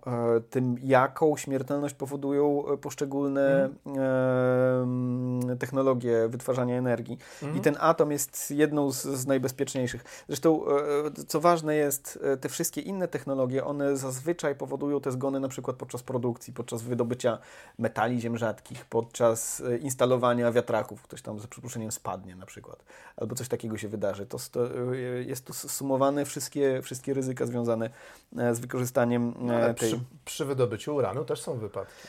[0.50, 5.58] tym, jaką śmiertelność powodują poszczególne mhm.
[5.58, 7.18] technologie wytwarzania energii.
[7.42, 7.60] Mhm.
[7.60, 10.26] I ten atom jest jedną z, z najbezpieczniejszych najważniejszych.
[10.28, 15.40] Zresztą, e, co ważne jest, e, te wszystkie inne technologie, one zazwyczaj powodują te zgony
[15.40, 17.38] na przykład podczas produkcji, podczas wydobycia
[17.78, 21.02] metali ziem rzadkich, podczas e, instalowania wiatraków.
[21.02, 22.84] Ktoś tam za przeproszeniem spadnie na przykład,
[23.18, 24.26] albo coś takiego się wydarzy.
[24.26, 24.94] To, to
[25.26, 27.90] jest tu sumowane wszystkie, wszystkie ryzyka związane
[28.34, 29.90] z wykorzystaniem no, tej...
[29.90, 32.08] Przy, przy wydobyciu uranu też są wypadki.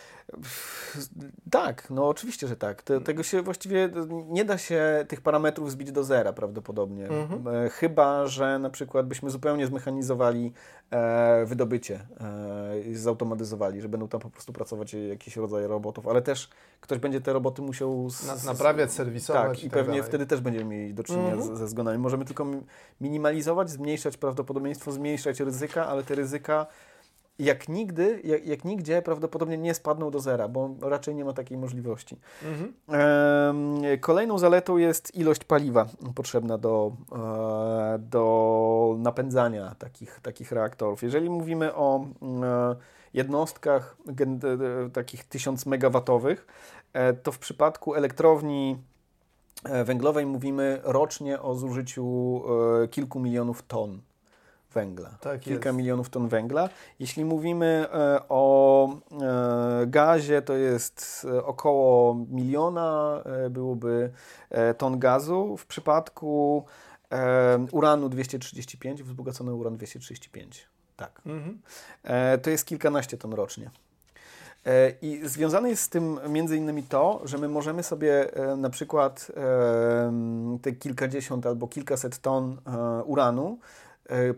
[1.51, 2.83] Tak, no oczywiście, że tak.
[2.83, 3.89] Te, tego się właściwie
[4.29, 7.09] nie da się tych parametrów zbić do zera prawdopodobnie.
[7.09, 7.65] Mhm.
[7.67, 10.53] E, chyba, że na przykład byśmy zupełnie zmechanizowali
[10.91, 16.23] e, wydobycie e, i zautomatyzowali, że będą tam po prostu pracować jakiś rodzaj robotów, ale
[16.23, 19.49] też ktoś będzie te roboty musiał z, Na, naprawiać, serwisować.
[19.49, 20.09] Tak, i, tak pewnie dalej.
[20.09, 21.57] wtedy też będziemy mieli do czynienia mhm.
[21.57, 21.99] ze zgonami.
[21.99, 22.47] Możemy tylko
[23.01, 26.67] minimalizować, zmniejszać prawdopodobieństwo, zmniejszać ryzyka, ale te ryzyka
[27.39, 31.59] jak nigdy, jak, jak nigdzie prawdopodobnie nie spadną do zera, bo raczej nie ma takiej
[31.59, 32.19] możliwości.
[32.45, 32.75] Mhm.
[33.93, 41.03] E, kolejną zaletą jest ilość paliwa potrzebna do, e, do napędzania takich, takich reaktorów.
[41.03, 42.77] Jeżeli mówimy o e,
[43.15, 44.41] jednostkach gen,
[44.93, 46.47] takich 1000 megawatowych,
[46.93, 48.79] e, to w przypadku elektrowni
[49.65, 52.43] e, węglowej mówimy rocznie o zużyciu
[52.85, 54.01] e, kilku milionów ton
[54.73, 55.11] węgla.
[55.21, 55.77] Tak kilka jest.
[55.77, 56.69] milionów ton węgla.
[57.01, 64.11] Jeśli mówimy e, o e, gazie, to jest e, około miliona byłoby
[64.79, 65.57] ton gazu.
[65.57, 66.65] W przypadku
[67.73, 70.67] uranu 235, wzbogacony uran 235.
[70.97, 71.21] Tak.
[71.27, 71.59] Mhm.
[72.43, 73.71] To jest kilkanaście ton rocznie.
[75.03, 79.33] I związane jest z tym między innymi to, że my możemy sobie na przykład
[80.63, 82.61] te kilkadziesiąt albo kilkaset ton
[83.05, 83.59] uranu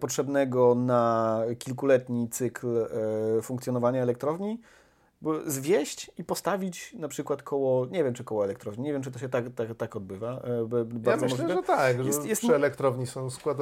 [0.01, 2.67] potrzebnego na kilkuletni cykl
[3.39, 4.61] e, funkcjonowania elektrowni
[5.47, 9.19] zwieść i postawić na przykład koło, nie wiem czy koło elektrowni, nie wiem czy to
[9.19, 10.29] się tak, tak, tak odbywa.
[10.45, 11.55] e, b- Ja Bardzo myślę, możliwe.
[11.55, 13.59] że tak, że Jest- jest- przy elektrowni są skład,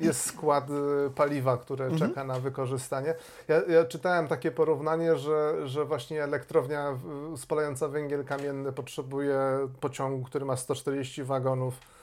[0.00, 0.66] jest skład
[1.14, 2.08] paliwa, które Mhm.
[2.10, 3.14] czeka na wykorzystanie.
[3.48, 6.98] Ja, ja czytałem takie porównanie, że, że właśnie elektrownia
[7.36, 9.38] spalająca węgiel kamienny potrzebuje
[9.80, 11.99] pociągu, który ma 140 wagonów e,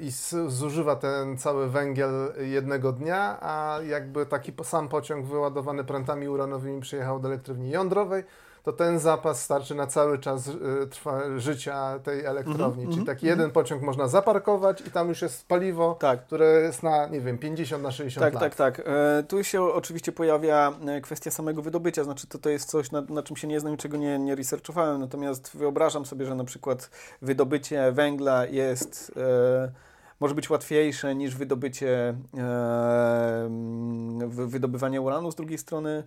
[0.00, 0.10] i
[0.48, 7.20] zużywa ten cały węgiel jednego dnia, a jakby taki sam pociąg wyładowany prętami uranowymi przyjechał
[7.20, 8.24] do elektrowni jądrowej,
[8.62, 12.88] to ten zapas starczy na cały czas y, trwa, życia tej elektrowni.
[12.94, 16.24] Czyli taki jeden pociąg można zaparkować i tam już jest paliwo, Tak.
[16.26, 18.42] które jest na, nie wiem, 50 na 60 Tak, lat.
[18.42, 18.86] tak, tak.
[18.88, 23.00] E, tu się oczywiście pojawia e, kwestia samego wydobycia, znaczy to, to jest coś, na,
[23.00, 26.90] na czym się nie znam czego nie, nie researchowałem, natomiast wyobrażam sobie, że na przykład
[27.22, 29.72] wydobycie węgla jest, e,
[30.20, 35.32] może być łatwiejsze niż wydobycie, e, mm, wy- wydobywanie uranu.
[35.32, 36.02] Z drugiej strony,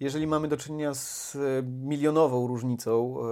[0.00, 3.22] jeżeli mamy do czynienia z e, milionową różnicą e,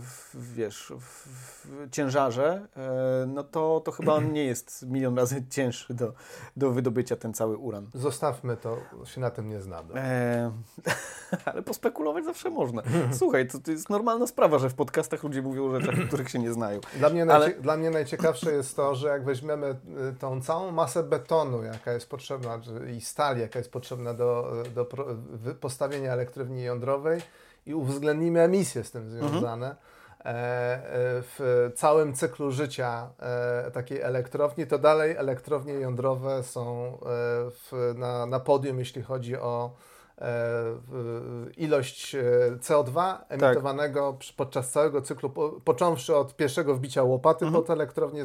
[0.00, 1.26] w, wiesz, w,
[1.66, 6.12] w ciężarze, e, no to, to chyba on nie jest milion razy cięższy do,
[6.56, 7.86] do wydobycia ten cały uran.
[7.94, 9.94] Zostawmy to, się na tym nie znamy.
[9.94, 10.52] E,
[11.44, 12.82] ale pospekulować zawsze można.
[13.18, 16.38] Słuchaj, to, to jest normalna sprawa, że w podcastach ludzie mówią o rzeczach, których się
[16.38, 16.80] nie znają.
[16.98, 19.76] Dla mnie, Ale- najcie- dla mnie najciekawsze jest to, że jak weźmiemy
[20.18, 22.60] tą całą masę betonu, jaka jest potrzebna,
[22.96, 25.06] i stali, jaka jest potrzebna do, do pro-
[25.96, 27.20] elektrowni jądrowej
[27.66, 30.82] i uwzględnimy emisje z tym związane, e, e,
[31.22, 36.98] w całym cyklu życia e, takiej elektrowni, to dalej elektrownie jądrowe są
[37.50, 39.70] w, na, na podium, jeśli chodzi o
[41.56, 42.22] ilość e,
[42.60, 48.24] CO2 emitowanego przy- podczas całego cyklu, po, począwszy od pierwszego wbicia łopaty pod elektrownię,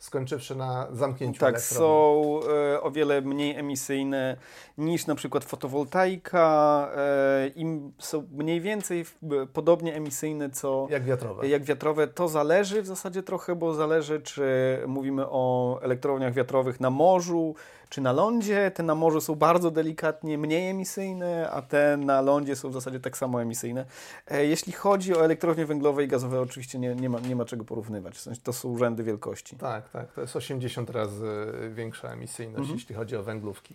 [0.00, 1.78] skończywszy na zamknięciu Tak, elektrowni.
[1.78, 2.40] są
[2.74, 4.36] e, o wiele mniej emisyjne
[4.78, 9.18] niż na przykład fotowoltaika e, i są mniej więcej w,
[9.52, 11.48] podobnie emisyjne co Jak wiatrowe.
[11.48, 12.06] jak wiatrowe.
[12.08, 14.44] To zależy w zasadzie trochę, bo zależy czy
[14.86, 17.54] mówimy o elektrowniach wiatrowych na morzu
[17.90, 18.70] czy na lądzie.
[18.74, 23.00] Te na morzu są bardzo delikatnie mniej emisyjne, a te na lądzie są w zasadzie
[23.00, 23.84] tak samo emisyjne.
[24.28, 27.64] E, Jeśli chodzi o elektrownie węglowe i gazowe, oczywiście nie, nie, ma, nie ma czego
[27.64, 28.14] porównywać.
[28.14, 29.56] W sensie to są rzędy wielkości.
[29.56, 30.12] Tak, tak.
[30.12, 32.78] To jest 80 razy większa emisyjność, Mhm.
[32.78, 33.74] jeśli chodzi o węglówki.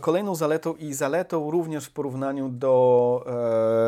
[0.00, 3.24] Kolejną zaletą i zaletą również w porównaniu do,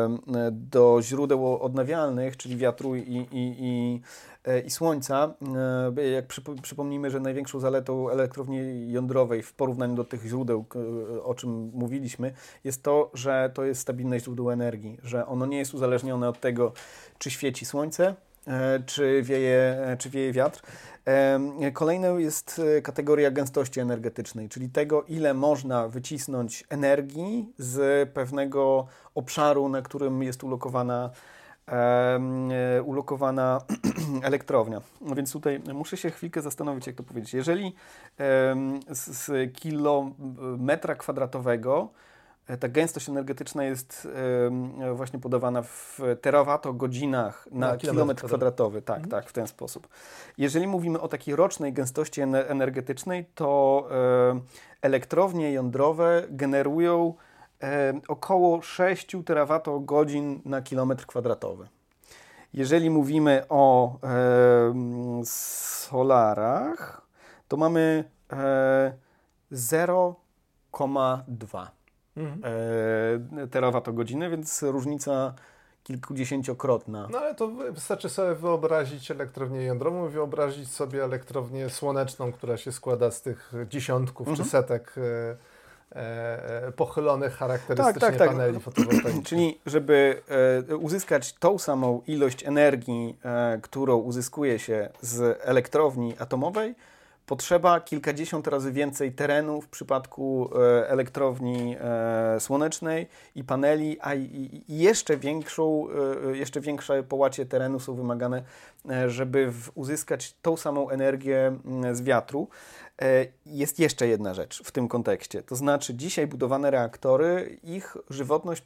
[0.05, 0.19] em,
[0.51, 3.27] do źródeł odnawialnych, czyli wiatru i, i,
[3.59, 4.01] i,
[4.43, 5.33] e, i słońca,
[5.97, 10.65] e, jak przypo- przypomnijmy, że największą zaletą elektrowni jądrowej w porównaniu do tych źródeł,
[11.23, 15.73] o czym mówiliśmy, jest to, że to jest stabilne źródło energii, że ono nie jest
[15.73, 16.71] uzależnione od tego,
[17.17, 18.32] czy świeci słońce, e,
[18.85, 20.61] czy wieje, e, czy wieje wiatr.
[21.05, 28.87] Em, Kolejną jest e, kategoria gęstości energetycznej, czyli tego, ile można wycisnąć energii z pewnego
[29.15, 31.09] obszaru, na którym jest ulokowana,
[31.67, 33.61] e, ulokowana
[34.23, 34.81] elektrownia.
[35.01, 37.33] No więc tutaj muszę się chwilkę zastanowić, jak to powiedzieć.
[37.33, 37.75] Jeżeli
[38.89, 42.12] z, kilometra kwadratowego e,
[42.59, 44.07] ta gęstość energetyczna jest
[44.47, 48.81] em, właśnie podawana w terawatogodzinach na, Na kilometr kilometr kwadrat- kwadratowy.
[48.81, 49.87] Tak, tak, w ten sposób.
[50.37, 54.39] Jeżeli mówimy o takiej rocznej gęstości ener- energetycznej, to e,
[54.81, 57.13] elektrownie jądrowe generują
[57.63, 61.67] e, około 6 terawatogodzin na kilometr kwadratowy.
[62.53, 67.01] Jeżeli mówimy o e, solarach,
[67.47, 68.03] to mamy
[68.33, 68.93] e,
[69.51, 71.67] 0,2
[72.17, 72.41] Mhm.
[73.43, 75.33] e, terawatogodziny, więc różnica
[75.83, 77.07] kilkudziesięciokrotna.
[77.11, 82.71] No ale to wy- wystarczy sobie wyobrazić elektrownię jądrową, wyobrazić sobie elektrownię słoneczną, która się
[82.71, 84.43] składa z tych dziesiątków Mhm.
[84.45, 85.35] czy setek e,
[85.99, 88.29] e, pochylonych charakterystycznie Tak, tak, tak.
[88.29, 89.25] paneli fotowoltaicznych.
[89.25, 90.21] Czyli, żeby
[90.69, 96.75] e, uzyskać tą samą ilość energii, e, którą uzyskuje się z elektrowni atomowej,
[97.25, 104.11] potrzeba kilkadziesiąt razy więcej terenu w przypadku e, elektrowni e, słonecznej i paneli, a
[104.67, 105.87] jeszcze większą,
[106.31, 108.43] e, jeszcze większe połacie terenu są wymagane,
[109.07, 111.57] żeby uzyskać tą samą energię
[111.91, 112.47] z wiatru.
[113.45, 118.63] Jest jeszcze jedna rzecz w tym kontekście, to znaczy dzisiaj budowane reaktory, ich żywotność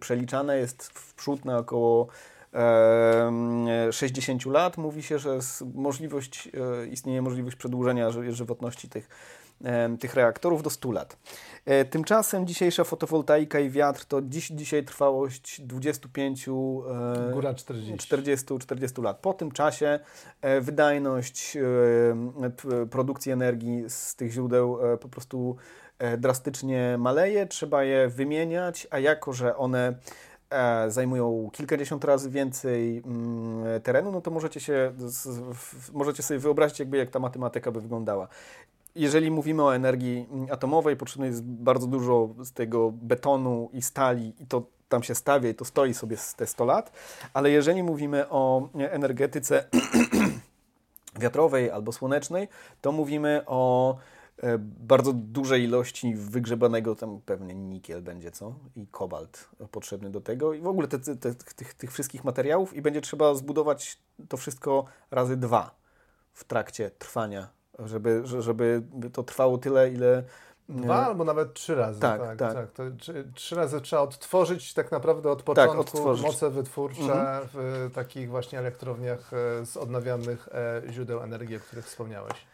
[0.00, 2.08] przeliczana jest w przód na około
[3.90, 4.76] 60 lat.
[4.76, 5.38] Mówi się, że
[5.74, 6.48] możliwość,
[6.82, 9.08] e, istnieje możliwość przedłużenia żywotności tych,
[10.00, 11.16] tych reaktorów do 100 lat.
[11.64, 17.96] E, tymczasem dzisiejsza fotowoltaika i wiatr to dziś, dzisiaj trwałość 25, e, góra 40.
[17.98, 19.18] 40, 40 lat.
[19.18, 20.00] Po tym czasie
[20.60, 21.58] wydajność
[22.90, 25.56] produkcji energii z tych źródeł po prostu
[26.18, 29.94] drastycznie maleje, trzeba je wymieniać, a jako, że one
[30.50, 34.92] E, zajmują kilkadziesiąt razy więcej mm, terenu, no to możecie, się,
[35.92, 38.28] możecie sobie wyobrazić, jakby jak ta matematyka by wyglądała.
[38.94, 44.34] Jeżeli mówimy o energii mm, atomowej, potrzebne jest bardzo dużo z tego betonu i stali
[44.38, 46.92] i to tam się stawia i to stoi sobie te 100 lat,
[47.34, 49.64] ale jeżeli mówimy o energetyce
[51.20, 52.48] wiatrowej albo słonecznej,
[52.80, 53.96] to mówimy o
[54.58, 58.54] bardzo dużej ilości wygrzebanego, tam pewnie nikiel będzie, co?
[58.76, 62.74] I kobalt potrzebny do tego i w ogóle te, te, te, tych, tych wszystkich materiałów
[62.74, 65.74] i będzie trzeba zbudować to wszystko razy dwa
[66.32, 70.24] w trakcie trwania, żeby, żeby to trwało tyle, ile
[70.68, 72.00] Dwa albo nawet trzy razy.
[72.00, 72.38] Tak, tak.
[72.38, 72.54] tak.
[72.54, 72.70] tak.
[72.72, 77.48] To trzy, trzy, razy trzeba odtworzyć tak naprawdę od tak, początku tak, moce wytwórcze mhm.
[77.52, 82.46] w takich właśnie elektrowniach e, z odnawialnych e, źródeł energii, o których wspomniałeś.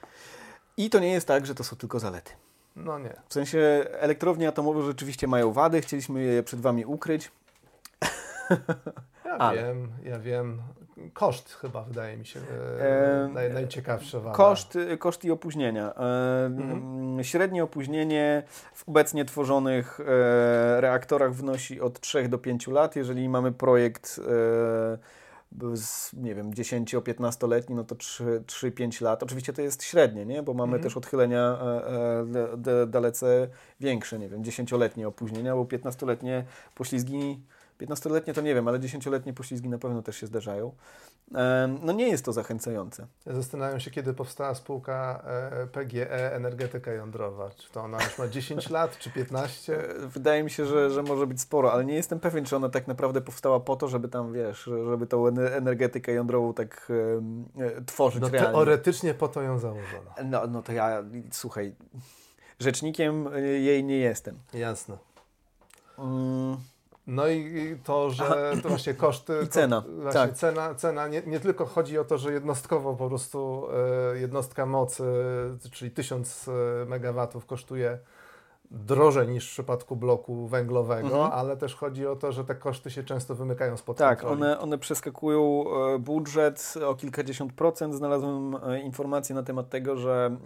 [0.76, 2.32] I to nie jest tak, że to są tylko zalety.
[2.76, 3.14] No nie.
[3.28, 3.58] W sensie
[3.90, 7.32] elektrownie atomowe rzeczywiście mają wady, chcieliśmy je przed Wami ukryć.
[9.24, 9.62] Ja Ale.
[9.62, 10.62] wiem, ja wiem.
[11.12, 12.40] Koszt chyba wydaje mi się
[12.80, 14.36] e, naj, najciekawsza wada.
[14.36, 15.94] Koszt, koszt i opóźnienia.
[15.94, 17.24] E, mhm.
[17.24, 18.42] Średnie opóźnienie
[18.74, 20.04] w obecnie tworzonych e,
[20.80, 22.96] reaktorach wynosi od 3 do 5 lat.
[22.96, 24.98] Jeżeli mamy projekt e,
[25.74, 29.22] z, nie wiem, 10-15-letni, no to 3-5 lat.
[29.22, 30.42] Oczywiście to jest średnie, nie?
[30.42, 30.82] bo mamy mhm.
[30.82, 33.48] też odchylenia e, e, dalece
[33.80, 37.40] większe, nie wiem, 10-letnie opóźnienia, bo 15-letnie poślizgi
[37.80, 40.72] 15-letnie to nie wiem, ale 10-letnie poślizgi na pewno też się zdarzają.
[41.82, 43.06] No nie jest to zachęcające.
[43.26, 47.50] Zastanawiam się, kiedy powstała spółka e, PGE Energetyka Jądrowa.
[47.50, 49.78] Czy to ona już ma 10 lat, czy 15?
[49.78, 52.68] E, wydaje mi się, że, że może być sporo, ale nie jestem pewien, czy ona
[52.68, 56.92] tak naprawdę powstała po to, żeby tam, wiesz, żeby tą energetykę jądrową tak
[57.58, 58.52] e, tworzyć no, realnie.
[58.52, 60.14] Teoretycznie po to ją założono.
[60.24, 61.74] No, no to ja, słuchaj,
[62.58, 63.28] rzecznikiem
[63.60, 64.38] jej nie jestem.
[64.52, 64.98] Jasne.
[65.98, 66.56] Mm.
[67.06, 69.32] No i to, że to właśnie koszty.
[69.44, 69.84] I cena.
[69.88, 70.32] Właśnie tak.
[70.32, 73.68] Cena, cena nie, nie, tylko chodzi o to, że jednostkowo po prostu
[74.14, 75.04] e, jednostka mocy,
[75.72, 76.52] czyli 1000 e,
[76.84, 77.98] megawatów kosztuje
[78.72, 81.32] drożej niż w przypadku bloku węglowego, mhm.
[81.32, 84.78] ale też chodzi o to, że te koszty się często wymykają spod Tak, one, one
[84.78, 87.94] przeskakują e, budżet o kilkadziesiąt procent.
[87.94, 90.36] Znalazłem e, informacje na temat tego, że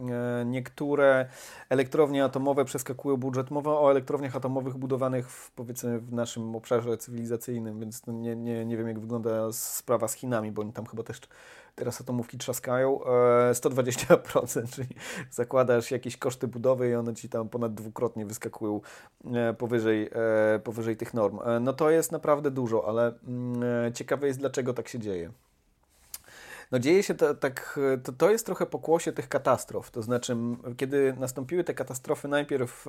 [0.41, 1.27] e, niektóre
[1.69, 3.51] elektrownie atomowe przeskakują budżet.
[3.51, 8.77] Mowa o elektrowniach atomowych budowanych w, powiedzmy w naszym obszarze cywilizacyjnym, więc nie, nie, nie
[8.77, 11.21] wiem jak wygląda sprawa z Chinami, bo oni tam chyba też
[11.77, 13.01] teraz atomówki trzaskają,
[13.53, 14.89] 120%, e, czyli
[15.31, 18.81] zakładasz jakieś koszty budowy i one ci tam ponad dwukrotnie wyskakują
[19.35, 20.11] e, powyżej,
[20.55, 21.39] e, powyżej tych norm.
[21.61, 25.31] No to jest naprawdę dużo, ale mm, ciekawe jest, dlaczego tak się dzieje.
[26.73, 29.91] No dzieje się to, tak, to, to jest trochę pokłosie tych katastrof.
[29.91, 30.37] To znaczy,
[30.77, 32.87] kiedy nastąpiły te katastrofy, najpierw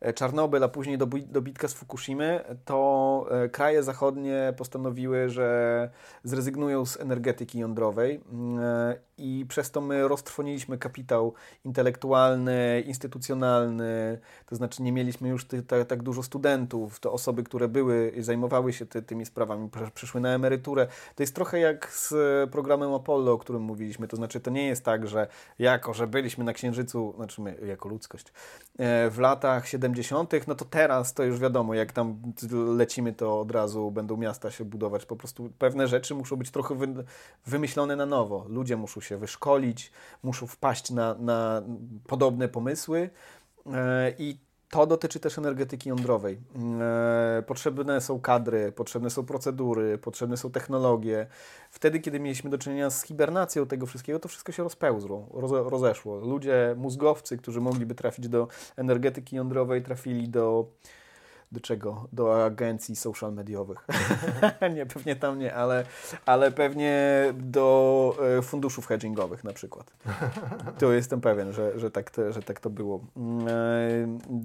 [0.00, 5.90] e, Czarnobyl, a później dobitka z Fukushimy, to e, kraje zachodnie postanowiły, że
[6.24, 8.20] zrezygnują z energetyki jądrowej
[8.60, 15.62] e, i przez to my roztrwoniliśmy kapitał intelektualny, instytucjonalny, to znaczy nie mieliśmy już ty,
[15.62, 20.28] ta, tak dużo studentów, to osoby, które były, zajmowały się ty, tymi sprawami, przyszły na
[20.28, 20.86] emeryturę.
[21.14, 22.14] To jest trochę jak z
[22.50, 25.26] programem Apollo, o którym mówiliśmy, to znaczy to nie jest tak, że
[25.58, 28.26] jako, że byliśmy na Księżycu, znaczy my jako ludzkość,
[28.78, 33.50] e, w latach 70., no to teraz to już wiadomo, jak tam lecimy, to od
[33.50, 36.76] razu będą miasta się budować, po prostu pewne rzeczy muszą być trochę
[37.46, 41.62] wymyślone na nowo, ludzie muszą się się wyszkolić, muszą wpaść na, na
[42.06, 43.10] podobne pomysły
[43.66, 44.38] e, i
[44.70, 46.38] to dotyczy też energetyki jądrowej.
[46.80, 51.26] E, potrzebne są kadry, potrzebne są procedury, potrzebne są technologie.
[51.70, 55.28] Wtedy, kiedy mieliśmy do czynienia z hibernacją tego wszystkiego, to wszystko się rozpełzło,
[55.70, 56.16] rozeszło.
[56.16, 60.66] Ludzie, mózgowcy, którzy mogliby trafić do energetyki jądrowej, trafili do
[61.52, 62.08] do czego?
[62.12, 63.86] Do agencji social mediowych.
[64.74, 65.84] nie, pewnie tam nie, ale,
[66.26, 69.92] ale pewnie do e, funduszów hedgingowych na przykład.
[70.78, 73.00] To jestem pewien, że, że, tak, to, że tak to było.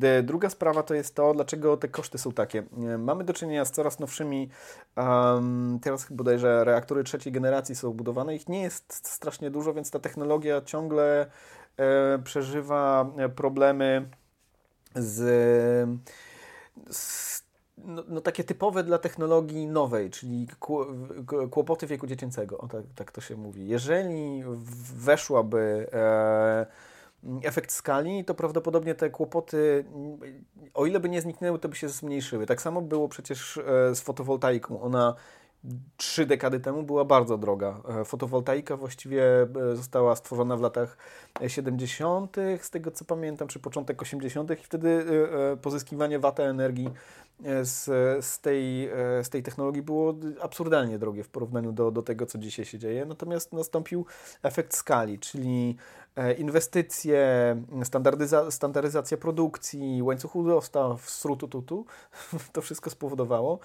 [0.01, 2.63] E, druga sprawa to jest to, dlaczego te koszty są takie.
[2.93, 4.49] E, mamy do czynienia z coraz nowszymi,
[4.97, 9.99] um, teraz bodajże reaktory trzeciej generacji są budowane, ich nie jest strasznie dużo, więc ta
[9.99, 11.25] technologia ciągle
[11.77, 14.09] e, przeżywa problemy
[14.95, 15.99] z
[17.77, 20.47] no, no, takie typowe dla technologii nowej, czyli
[21.51, 23.67] kłopoty wieku dziecięcego, o, tak, tak to się mówi.
[23.67, 24.43] Jeżeli
[24.95, 26.65] weszłaby e,
[27.43, 29.85] efekt skali, to prawdopodobnie te kłopoty,
[30.73, 32.45] o ile by nie zniknęły, to by się zmniejszyły.
[32.45, 34.81] Tak samo było przecież e, z fotowoltaiką.
[34.81, 35.15] Ona
[35.97, 37.81] trzy dekady temu była bardzo droga.
[38.01, 39.23] E, fotowoltaika właściwie
[39.71, 40.97] e, została stworzona w latach
[41.47, 45.05] 70., z tego co pamiętam, czy początek 80., i wtedy
[45.61, 46.89] pozyskiwanie wata energii
[47.61, 47.85] z,
[48.25, 48.89] z, tej,
[49.23, 53.05] z tej technologii było absurdalnie drogie w porównaniu do, do tego, co dzisiaj się dzieje.
[53.05, 54.05] Natomiast nastąpił
[54.43, 55.75] efekt skali, czyli
[56.15, 57.21] e, inwestycje,
[57.83, 61.85] standaryza standaryzacja produkcji, łańcuchu dostaw, srutu tutu,
[62.53, 63.59] to wszystko spowodowało,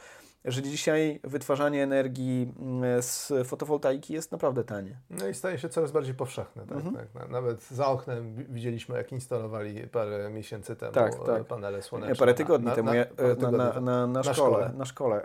[0.45, 4.99] że dzisiaj wytwarzanie energii mm, z fotowoltaiki jest naprawdę tanie.
[5.11, 6.67] No i staje się coraz bardziej powszechne.
[6.67, 6.77] Tak?
[6.77, 6.95] Mhm.
[6.95, 7.31] tak.
[7.31, 11.45] Nawet za oknem widzieliśmy, jak instalowali parę miesięcy temu tak, tak.
[11.45, 12.17] panele słoneczne.
[12.17, 14.35] Parę tygodni na, temu na, na, na, na, na, szkole.
[14.35, 14.73] szkole.
[14.77, 15.23] Na szkole.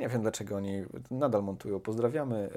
[0.00, 1.80] Nie wiem dlaczego oni nadal montują.
[1.80, 2.50] Pozdrawiamy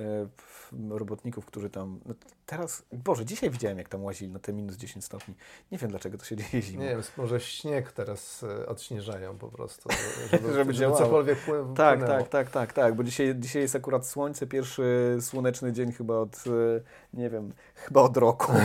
[0.91, 1.99] e, robotników, którzy tam.
[2.05, 2.13] No
[2.45, 5.35] teraz, Boże, dzisiaj widziałem, jak tam łazili na te minus 10 stopni.
[5.71, 6.83] Nie wiem dlaczego to się dzieje zimą.
[6.83, 9.89] Nie wiem, może śnieg teraz e, odśnieżają po prostu,
[10.31, 11.73] żeby, żeby, żeby cokolwiek płynęło.
[11.75, 16.17] Tak, tak, tak, tak, tak, bo dzisiaj, dzisiaj jest akurat słońce, pierwszy słoneczny dzień chyba
[16.17, 16.81] od, e,
[17.13, 18.51] nie wiem, chyba od roku.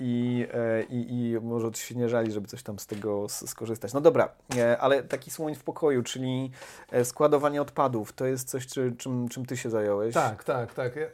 [0.00, 0.46] I,
[0.90, 3.92] i, I może odśnieżali, żeby coś tam z tego skorzystać.
[3.92, 4.28] No dobra,
[4.80, 6.50] ale taki słoń w pokoju, czyli
[7.04, 10.14] składowanie składowanie odpadów to jest coś, czy, czym, czym ty się zająłeś?
[10.14, 10.96] Tak, tak, tak.
[10.96, 11.06] Ja,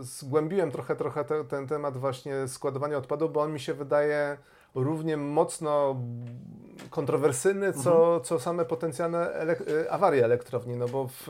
[0.00, 4.36] zgłębiłem trochę, trochę te, ten temat właśnie składowania odpadów, bo on mi się wydaje
[4.74, 5.96] równie mocno
[6.90, 8.24] kontrowersyjny, co, mhm.
[8.24, 11.28] co same potencjalne elek awarie elektrowni, no bo w,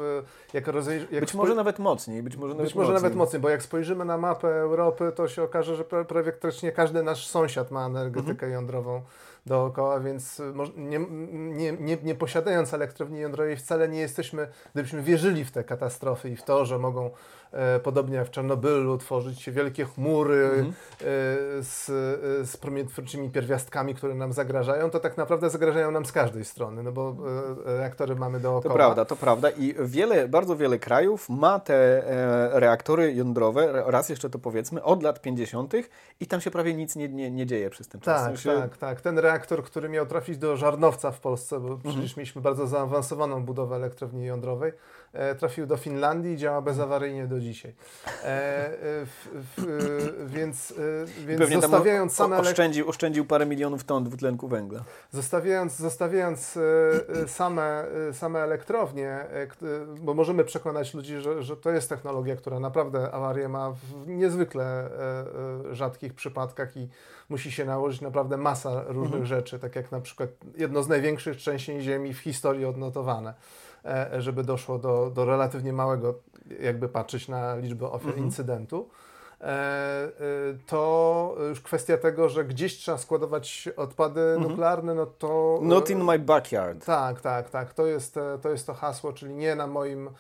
[0.53, 0.67] jak,
[1.11, 3.03] jak Być może nawet mocniej, być może nawet być może mocniej.
[3.03, 7.03] nawet mocniej, bo jak spojrzymy na mapę Europy, to się okaże, że prawie praktycznie każdy
[7.03, 8.53] nasz sąsiad ma energetykę mhm.
[8.53, 9.03] jądrową
[9.47, 10.43] dookoła, więc
[10.77, 10.99] nie,
[11.33, 16.37] nie, nie, nie posiadając elektrowni jądrowej wcale nie jesteśmy, gdybyśmy wierzyli w te katastrofy i
[16.37, 17.11] w to, że mogą
[17.83, 20.69] podobnie jak w Czarnobylu tworzyć się wielkie chmury mhm.
[20.69, 20.73] e,
[21.63, 21.91] z,
[22.43, 26.83] e, z promieniotwórczymi pierwiastkami, które nam zagrażają, to tak naprawdę zagrażają nam z każdej strony,
[26.83, 27.17] no bo
[27.67, 28.63] e, reaktory mamy dookoła.
[28.63, 34.09] To prawda, to prawda i wiele, bardzo wiele krajów ma te e, reaktory jądrowe, raz
[34.09, 35.73] jeszcze to powiedzmy, od lat 50.
[36.21, 38.43] i tam się prawie nic nie, nie, nie dzieje przez ten czas.
[38.45, 39.01] Tak, tak, tak.
[39.01, 41.95] Ten reaktor, który miał trafić do Żarnowca w Polsce, bo mhm.
[41.95, 44.73] przecież mieliśmy bardzo zaawansowaną budowę elektrowni jądrowej,
[45.13, 47.75] e, trafił do Finlandii i działa bezawaryjnie do dzisiaj.
[48.07, 48.73] E, e,
[49.35, 50.75] w, więc
[51.27, 52.39] e, więc zostawiając same...
[52.39, 54.85] Oszczędził, oszczędził parę milionów ton dwutlenku węgla.
[55.11, 56.61] Zostawiając, zostawiając e,
[57.23, 59.27] e, same, same elektrownie,
[60.01, 64.91] bo możemy przekonać ludzi, że, że to jest technologia, która naprawdę awarię ma w niezwykle
[65.73, 66.89] rzadkich przypadkach i
[67.29, 69.27] musi się nałożyć naprawdę masa różnych mhm.
[69.27, 73.35] rzeczy, tak jak na przykład jedno z największych trzęsień ziemi w historii odnotowane, e,
[74.19, 76.15] żeby doszło do, do relatywnie małego,
[76.61, 78.25] jakby patrzeć na liczbę ofiar mhm.
[78.25, 78.89] incydentu.
[79.41, 80.11] E, e,
[80.67, 84.51] to już kwestia tego, że gdzieś trzeba składować odpady mhm.
[84.51, 85.59] nuklearne, no to...
[85.63, 86.85] Not in my backyard.
[86.85, 87.75] Tak, tak, tak.
[87.75, 90.11] To jest to, jest to hasło, czyli nie na moim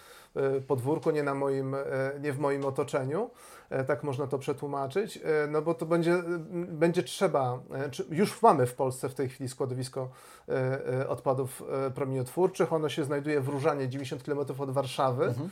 [0.67, 1.77] podwórku, nie, na moim,
[2.21, 3.31] nie w moim otoczeniu.
[3.73, 6.23] E, tak można to przetłumaczyć, e, no bo to będzie,
[6.68, 7.61] będzie trzeba,
[8.11, 10.09] e, już mamy w Polsce w tej chwili składowisko
[11.09, 11.62] odpadów
[11.95, 15.25] promieniotwórczych, ono się znajduje w Różanie, 90 km od Warszawy.
[15.25, 15.51] Mhm.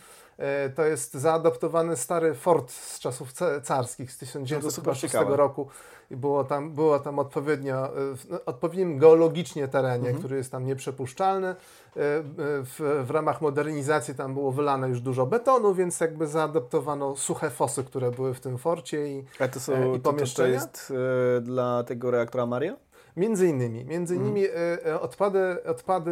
[0.74, 3.32] To jest zaadaptowany stary fort z czasów
[3.62, 5.68] carskich z 1906 no roku
[6.10, 10.18] i było tam, było tam odpowiednio, w no, odpowiednim geologicznie terenie, mhm.
[10.18, 11.48] który jest tam nieprzepuszczalny.
[11.48, 11.54] E,
[11.94, 17.84] w, w ramach modernizacji tam było wylane już dużo betonu, więc jakby zaadaptowano suche fosy,
[17.84, 20.60] które były w tym forcie i, A to są, e, i pomieszczenia.
[20.60, 20.92] To, to jest
[21.38, 22.76] e, dla tego reaktora Maria?
[23.16, 24.30] Między innymi, między mhm.
[24.30, 24.98] innymi mm.
[25.00, 26.10] odpady, odpady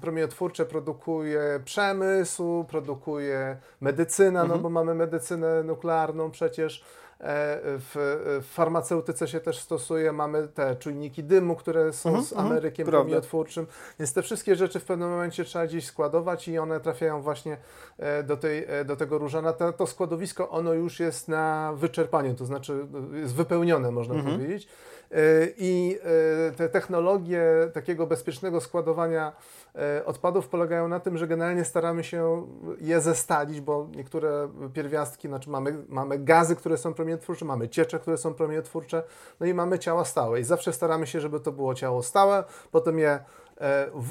[0.00, 4.48] promieniotwórcze produkuje przemysł, produkuje medycyna, mm -hmm.
[4.48, 4.62] no mhm.
[4.62, 6.84] bo mamy medycynę nuklearną przecież,
[7.20, 12.50] w, w farmaceutyce się też stosuje, mamy te czujniki dymu, które są mhm, z mhm,
[12.50, 13.66] Amerykiem promieniotwórczym,
[13.98, 17.56] więc te wszystkie rzeczy w pewnym momencie trzeba gdzieś składować i one trafiają właśnie
[18.24, 19.52] do, tej, do tego różana.
[19.52, 24.36] To, to składowisko, ono już jest na wyczerpaniu, to znaczy jest wypełnione, można mhm.
[24.36, 24.68] powiedzieć.
[25.16, 25.98] E, I
[26.48, 27.42] e, te technologie
[27.72, 29.32] takiego bezpiecznego składowania
[29.74, 32.46] e, odpadów polegają na tym, że generalnie staramy się
[32.80, 38.18] je zestalić, bo niektóre pierwiastki, znaczy mamy, mamy gazy, które są promieniotwórcze, mamy ciecze, które
[38.18, 39.02] są promieniotwórcze,
[39.40, 40.40] no i mamy ciała stałe.
[40.40, 43.18] I zawsze staramy się, żeby to było ciało stałe, potem je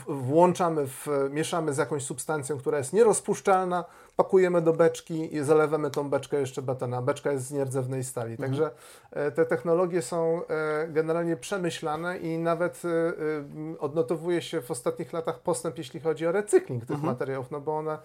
[0.07, 3.85] włączamy, w, mieszamy z jakąś substancją, która jest nierozpuszczalna,
[4.15, 7.01] pakujemy do beczki i zalewamy tą beczkę jeszcze betona.
[7.01, 8.31] Beczka jest z nierdzewnej stali.
[8.31, 8.49] Mhm.
[8.49, 8.71] Także
[9.11, 15.39] e, te technologie są e, generalnie przemyślane i nawet e, odnotowuje się w ostatnich latach
[15.39, 17.13] postęp, jeśli chodzi o recykling tych mhm.
[17.13, 17.97] materiałów, no bo one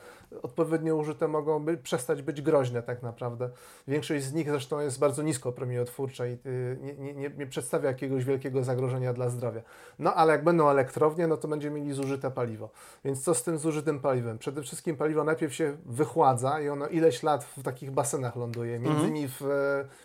[0.43, 3.51] odpowiednio użyte mogą by, przestać być groźne tak naprawdę.
[3.89, 6.39] Większość z nich zresztą jest bardzo nisko promieniotwórcza i
[6.81, 9.63] nie, nie, nie przedstawia jakiegoś wielkiego zagrożenia dla zdrowia.
[9.99, 12.71] No ale jak będą elektrownie, no to będziemy mieli zużyte paliwo.
[13.05, 14.39] Więc co z tym zużytym paliwem?
[14.39, 18.89] Przede wszystkim paliwo najpierw się wychładza i ono ileś lat w takich basenach ląduje, między
[18.89, 19.09] mhm.
[19.09, 19.41] innymi w,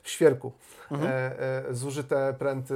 [0.04, 0.52] w świerku.
[0.92, 1.12] Mhm.
[1.12, 2.76] E, e, zużyte pręty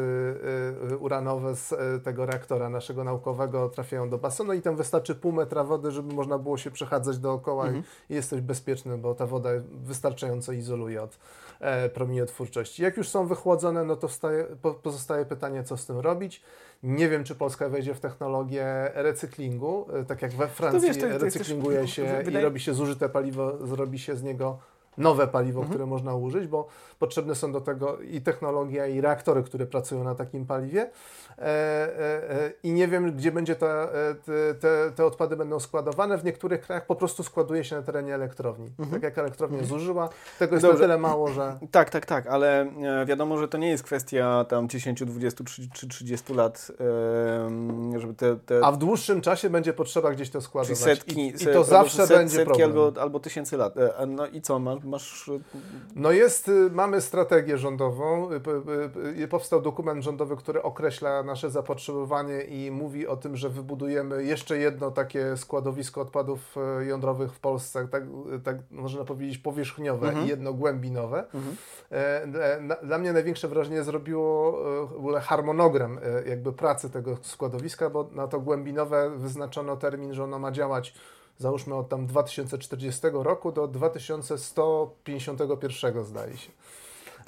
[0.92, 5.64] e, uranowe z tego reaktora naszego naukowego trafiają do basenu i tam wystarczy pół metra
[5.64, 7.84] wody, żeby można było się przechadzać dookoła mhm.
[8.10, 9.50] i, jesteś bezpieczny, bo ta woda
[9.84, 11.18] wystarczająco izoluje od
[11.94, 12.84] promieniotwórczości.
[12.84, 14.46] Jak już są wychłodzone, no to wstaje,
[14.84, 16.42] pozostaje pytanie, co z tym robić.
[16.84, 21.18] Nie wiem, czy Polska wejdzie w technologię recyklingu, tak jak we Francji wiesz, to, to
[21.18, 22.40] recyklinguje się wydaje...
[22.40, 24.60] i robi się zużyte paliwo, zrobi się z niego
[24.98, 25.70] nowe paliwo, mhm.
[25.70, 26.68] które można użyć, bo
[27.00, 30.90] potrzebne są do tego i technologia, i reaktory, które pracują na takim paliwie.
[31.40, 33.88] E, e, e, I nie wiem, gdzie będzie te,
[34.60, 36.18] te, te, odpady będą składowane.
[36.18, 38.66] W niektórych krajach po prostu składuje się na terenie elektrowni.
[38.80, 38.90] Mhm.
[38.90, 39.80] Tak jak elektrownia mhm.
[39.80, 40.10] zużyła,
[40.40, 40.80] tego jest Dobrze.
[40.80, 41.60] na tyle mało, że...
[41.72, 42.72] Tak, tak, tak, ale
[43.06, 46.72] wiadomo, że to nie jest kwestia tam 10, 20 czy 30 lat,
[47.98, 48.66] żeby te, te...
[48.66, 50.78] A w dłuższym czasie będzie potrzeba gdzieś to składować.
[50.78, 52.70] Setki, I, i to zawsze set, będzie setki problem.
[52.70, 53.74] Albo, albo tysięcy lat.
[54.08, 55.32] No i co, masz...
[55.96, 58.30] No jest, y, mamy strategię rządową.
[58.32, 64.24] Y, y, powstał dokument rządowy, który określa nasze zapotrzebowanie i mówi o tym, że wybudujemy
[64.24, 68.04] jeszcze jedno takie składowisko odpadów e, jądrowych w Polsce, tak,
[68.44, 70.26] tak można powiedzieć powierzchniowe mhm.
[70.26, 71.26] i jedno głębinowe.
[71.34, 71.56] Mhm.
[71.92, 72.28] E,
[72.86, 78.28] dla mnie największe wrażenie zrobiło e, w ogóle harmonogram jakby pracy tego składowiska, bo na
[78.28, 80.94] to głębinowe wyznaczono termin, że ono ma działać
[81.38, 86.52] załóżmy od tam 2040 roku do 2151 zdaje się.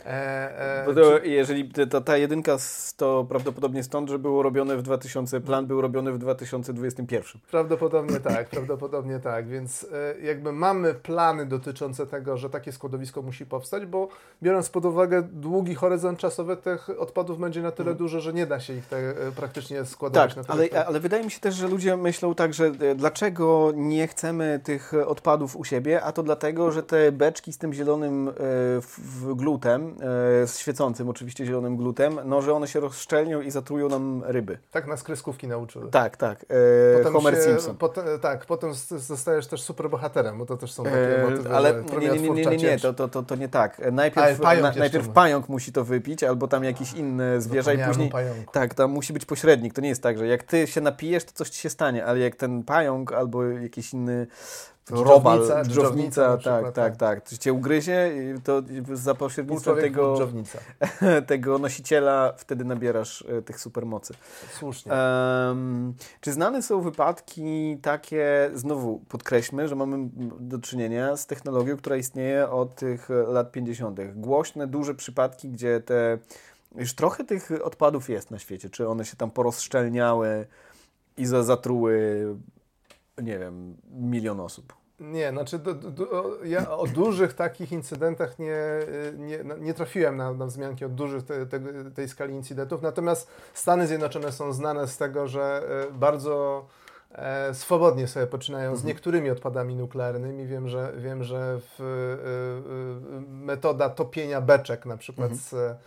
[0.05, 1.27] E, e, to, czy...
[1.27, 2.57] Jeżeli ta, ta jedynka
[2.97, 7.41] to prawdopodobnie stąd, że było robione w 2000, plan był robiony w 2021.
[7.51, 13.45] Prawdopodobnie tak, prawdopodobnie tak, więc e, jakby mamy plany dotyczące tego, że takie składowisko musi
[13.45, 14.07] powstać, bo
[14.43, 17.97] biorąc pod uwagę długi horyzont czasowy, tych odpadów będzie na tyle hmm.
[17.97, 20.35] dużo, że nie da się ich te, e, praktycznie składować.
[20.35, 24.07] Tak, ale, ale wydaje mi się też, że ludzie myślą tak, że e, dlaczego nie
[24.07, 28.33] chcemy tych odpadów u siebie, a to dlatego, że te beczki z tym zielonym e,
[28.81, 29.90] w, glutem,
[30.43, 34.57] e, świecącym oczywiście zielonym glutem, no, że one się rozszczelnią i zatrują nam ryby.
[34.71, 35.91] Tak nas kreskówki nauczyły.
[35.91, 36.45] Tak, tak.
[37.01, 37.77] E, Homer się, Simpson.
[37.77, 42.09] Potem, tak, potem zostajesz też superbohaterem, bo to też są takie e, motywy, Ale nie,
[42.09, 43.81] nie, nie, nie, nie, to, to, to, to nie tak.
[43.91, 48.09] Najpierw, pająk, na, najpierw pająk musi to wypić, albo tam jakiś inny zwierzę i później...
[48.09, 48.51] Pająku.
[48.51, 49.73] Tak, tam musi być pośrednik.
[49.73, 52.19] To nie jest tak, że jak ty się napijesz, to coś ci się stanie, ale
[52.19, 54.27] jak ten pająk albo jakiś inny
[54.91, 57.29] robal, dżdżownica, tak, tak, tak, tak.
[57.29, 58.11] To cię ugryzie,
[58.43, 58.61] to
[58.93, 60.17] za pośrednictwem tego,
[61.27, 64.13] tego nosiciela wtedy nabierasz e, tych supermocy.
[64.59, 64.91] Słusznie.
[64.91, 71.95] Um, czy znane są wypadki takie, znowu podkreślmy, że mamy do czynienia z technologią, która
[71.95, 73.99] istnieje od tych lat 50.
[74.15, 76.17] Głośne, duże przypadki, gdzie te
[76.75, 78.69] już trochę tych odpadów jest na świecie.
[78.69, 80.47] Czy one się tam porozszczelniały
[81.17, 82.25] i zatruły
[83.21, 84.80] nie wiem, milion osób.
[85.01, 88.57] Nie, znaczy do, do, ja o dużych takich incydentach nie,
[89.17, 91.59] nie, nie trafiłem na, na wzmianki o dużych te, te,
[91.95, 96.65] tej skali incydentów, natomiast Stany Zjednoczone są znane z tego, że e, bardzo
[97.11, 98.81] e, swobodnie sobie poczynają mhm.
[98.81, 100.47] z niektórymi odpadami nuklearnymi.
[100.47, 105.41] Wiem, że, wiem, że w, e, e metoda topienia beczek na przykład mhm.
[105.49, 105.77] z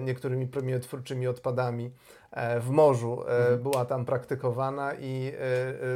[0.00, 1.90] niektórymi promieniotwórczymi odpadami
[2.32, 3.62] E, w morzu e, mhm.
[3.62, 5.32] była tam praktykowana i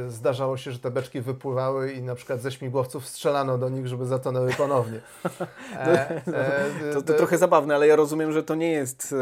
[0.05, 3.87] e, zdarzało się, że te beczki wypływały i na przykład ze śmigłowców strzelano do nich,
[3.87, 4.99] żeby zatonęły ponownie.
[6.93, 9.15] to, to, trochę zabawne, ale ja rozumiem, że to nie jest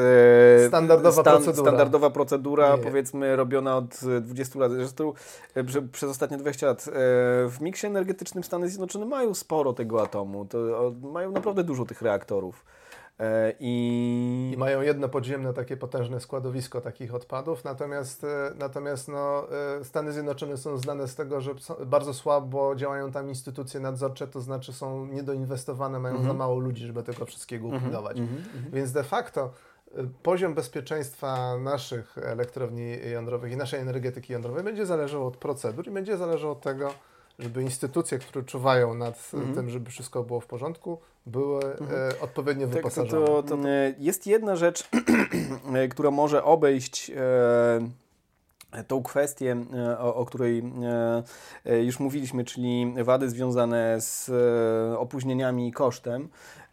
[0.68, 4.72] standardowa stan, procedura, standardowa procedura powiedzmy robiona od 20 lat.
[4.72, 5.14] Zresztą
[5.92, 6.86] przez ostatnie 20 lat
[7.48, 10.46] w miksie energetycznym Stany Zjednoczone mają sporo tego atomu.
[10.46, 10.58] To,
[11.02, 12.66] mają naprawdę dużo tych reaktorów.
[13.20, 14.52] E, I...
[14.54, 14.58] I...
[14.58, 19.48] mają jedno podziemne takie potężne składowisko takich odpadów, natomiast, e, natomiast no,
[19.80, 21.52] e, Stany Zjednoczone są znane z tego, że
[21.86, 26.32] bardzo słabo działają tam instytucje nadzorcze, to znaczy są niedoinwestowane, mają mm -hmm.
[26.32, 27.84] za mało ludzi, żeby tego wszystkiego mhm.
[27.84, 28.18] upilnować.
[28.18, 28.74] Mm -hmm.
[28.74, 29.52] Więc de facto
[30.24, 36.18] poziom bezpieczeństwa naszych elektrowni jądrowych i naszej energetyki jądrowej będzie zależał od procedur i będzie
[36.18, 36.94] zależał od tego,
[37.40, 39.56] żeby instytucje, które czuwają nad mhm.
[39.56, 42.12] tym, żeby wszystko było w porządku, były mhm.
[42.12, 43.26] e, odpowiednio tak, wyposażone.
[43.26, 43.64] To, to, to,
[44.00, 44.90] jest jedna rzecz,
[45.92, 48.06] która może obejść e,
[48.84, 50.64] tą kwestię, e, o, o, której
[51.66, 56.30] e, już mówiliśmy, czyli wady związane z e, opóźnieniami i kosztem.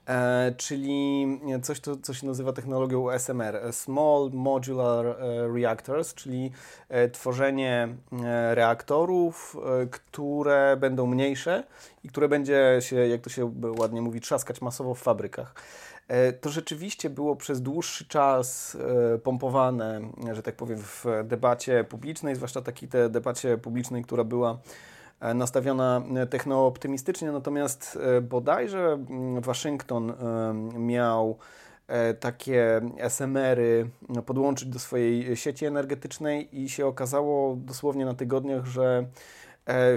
[0.09, 1.27] E, czyli
[1.63, 5.17] coś, to, co się nazywa technologią SMR, Small Modular e,
[5.55, 6.53] Reactors, czyli
[6.89, 7.89] e, tworzenie
[8.53, 9.57] reaktorów,
[9.91, 11.65] które będą mniejsze
[12.05, 15.55] i które będzie się, jak to się ładnie mówi, trzaskać masowo w fabrykach.
[16.41, 18.77] To rzeczywiście było przez dłuższy czas
[19.23, 20.01] pompowane,
[20.33, 24.59] że tak powiem, w debacie publicznej, zwłaszcza takiej debacie publicznej, która była E,
[25.35, 30.13] nastawiona e, techno-optymistycznie, natomiast e, bodajże mm, Waszyngton
[30.79, 31.39] miał
[32.21, 33.91] takie SMR-y
[34.27, 39.07] podłączyć do swojej sieci energetycznej i się okazało dosłownie na tygodniach, że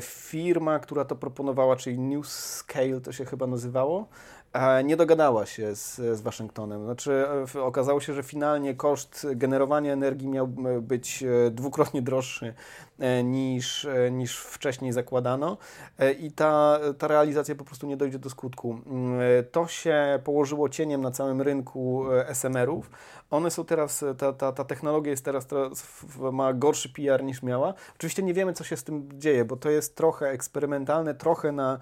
[0.02, 4.08] firma, która to proponowała, czyli New Scale to się chyba nazywało,
[4.84, 6.84] nie dogadała się z, z Waszyngtonem.
[6.86, 7.26] Znaczy,
[7.56, 12.54] e, okazało się, że finalnie koszt generowania energii miał e, być e, dwukrotnie droższy
[13.24, 15.58] niż, niż wcześniej zakładano
[16.20, 18.80] i ta, ta realizacja po prostu nie dojdzie do skutku.
[18.86, 19.20] Mm,
[19.52, 22.90] to się położyło cieniem na całym rynku SMR-ów.
[23.32, 27.74] One są teraz, ta, ta, ta technologia jest teraz, teraz ma gorszy PR niż miała.
[27.96, 31.80] Oczywiście nie wiemy, co się z tym dzieje, bo to jest trochę eksperymentalne, trochę na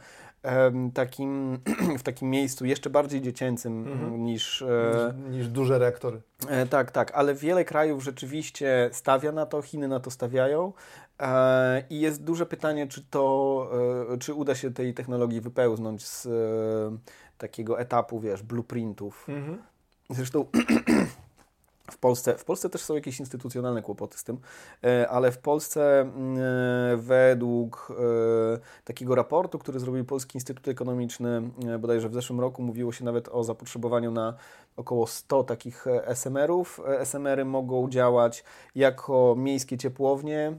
[0.93, 1.59] takim,
[1.99, 4.23] w takim miejscu jeszcze bardziej dziecięcym mhm.
[4.25, 6.21] niż, e, niż, niż duże reaktory.
[6.47, 10.73] E, tak, tak, ale wiele krajów rzeczywiście stawia na to, Chiny na to stawiają.
[11.19, 13.71] E, I jest duże pytanie, czy to,
[14.19, 16.27] czy uda się tej technologii wypełznąć z
[17.37, 19.25] takiego etapu, wiesz, blueprintów.
[19.29, 19.57] Mhm.
[20.09, 20.45] Zresztą
[21.91, 24.37] w Polsce, w Polsce też są jakieś instytucjonalne kłopoty z tym,
[24.83, 31.41] e, ale w Polsce mm, e, według e, takiego raportu, który zrobił Polski Instytut Ekonomiczny,
[31.79, 34.33] bodajże w zeszłym roku mówiło się nawet o zapotrzebowaniu na
[34.77, 36.81] około 100 takich SMR-ów.
[36.99, 38.43] SMR-y mogą działać
[38.75, 40.55] jako miejskie ciepłownie,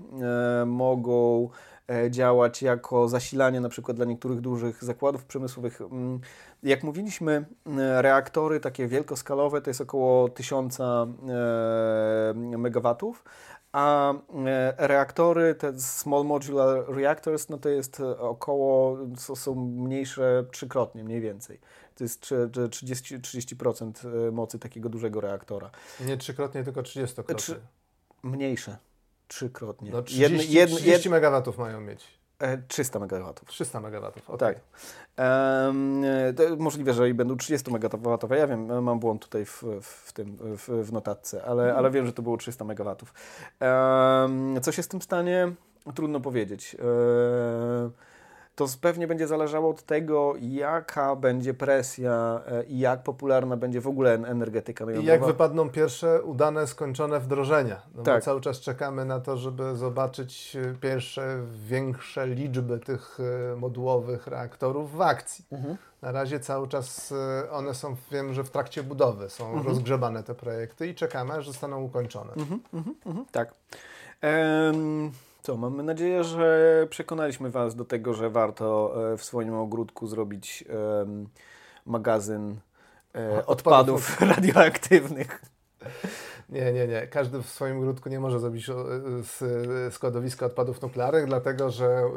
[0.67, 1.49] mogą
[2.11, 5.81] działać jako zasilanie na przykład dla niektórych dużych zakładów przemysłowych.
[5.81, 6.21] Mm,
[6.63, 11.07] jak mówiliśmy, e, reaktory takie wielkoskalowe to jest około 1000 e,
[12.35, 13.25] megawatów,
[13.73, 21.21] a e, reaktory, te small modular reactors, no to jest około, są mniejsze trzykrotnie, mniej
[21.21, 21.61] więcej.
[21.95, 23.57] To jest 30%, 30
[24.33, 25.71] mocy takiego dużego reaktora.
[26.07, 27.55] Nie trzykrotnie, tylko 30-krotnie.
[28.23, 28.77] Mniejsze.
[29.29, 29.91] Trzykrotnie.
[29.91, 32.05] No 30, jedno, 30 megawatów mają mieć.
[32.69, 33.35] 300 MW.
[33.47, 34.39] 300 MW, okay.
[34.39, 34.61] Tak.
[35.67, 36.03] Um,
[36.59, 38.19] możliwe, że i będą 30 MW.
[38.31, 41.79] Ja wiem, mam błąd tutaj w, w tym, w, w notatce, ale, hmm.
[41.79, 42.97] ale wiem, że to było 300 MW.
[43.61, 45.53] Um, co się z tym stanie?
[45.95, 46.77] Trudno powiedzieć.
[46.79, 47.93] Um,
[48.55, 53.87] to pewnie będzie zależało od tego, jaka będzie presja e, i jak popularna będzie w
[53.87, 55.05] ogóle energetyka jądrowa.
[55.05, 57.83] I jak wypadną pierwsze udane, skończone wdrożenia.
[57.95, 58.25] No tak.
[58.25, 63.19] cały czas czekamy na to, żeby zobaczyć e, pierwsze, większe liczby tych
[63.53, 65.45] e, modułowych reaktorów w akcji.
[65.53, 65.77] Mhm.
[66.03, 67.15] Na razie cały czas
[67.51, 69.67] one są, wiem, że w trakcie budowy są mhm.
[69.67, 72.33] rozgrzebane te projekty i czekamy, aż zostaną ukończone.
[72.33, 73.27] Mhm, mhm, mhm.
[73.33, 73.55] tak.
[74.23, 75.13] Um...
[75.45, 80.65] Co, mamy nadzieję, że przekonaliśmy Was do tego, że warto e, w swoim ogródku zrobić
[81.87, 82.57] magazyn
[83.15, 85.43] e, odpadów, odpadów radioaktywnych.
[86.49, 87.07] Nie, nie, nie.
[87.07, 88.75] Każdy w swoim ogródku nie może zrobić e,
[89.91, 92.11] składowiska odpadów nuklearnych, dlatego że e,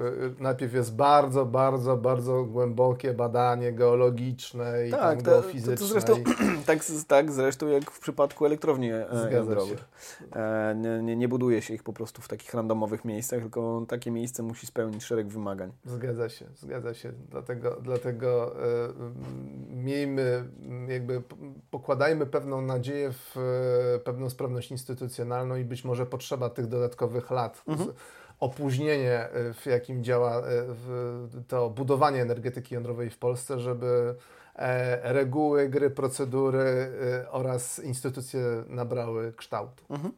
[0.43, 5.75] najpierw jest bardzo, bardzo, bardzo głębokie badanie geologiczne i tak, tam geofizyczne.
[5.75, 6.13] To, to zresztą,
[6.65, 9.85] tak, tak zresztą jak w przypadku elektrowni e, jądrowych.
[10.75, 14.43] Nie, nie, nie buduje się ich po prostu w takich randomowych miejscach, tylko takie miejsce
[14.43, 15.71] musi spełnić szereg wymagań.
[15.85, 17.11] Zgadza się, zgadza się.
[17.29, 18.55] Dlatego, dlatego
[19.69, 20.43] miejmy,
[20.87, 21.21] jakby
[21.71, 23.35] pokładajmy pewną nadzieję w
[24.03, 27.63] pewną pewną sprawność instytucjonalną i być może potrzeba tych dodatkowych lat.
[27.67, 27.89] Mhm.
[28.39, 30.43] Opóźnienie, e, w jakim działa e,
[31.47, 34.15] to budowanie energetyki jądrowej w Polsce, żeby
[34.55, 36.91] e, reguły, gry, procedury
[37.31, 39.83] oraz instytucje nabrały kształtu.
[39.89, 40.13] Mhm.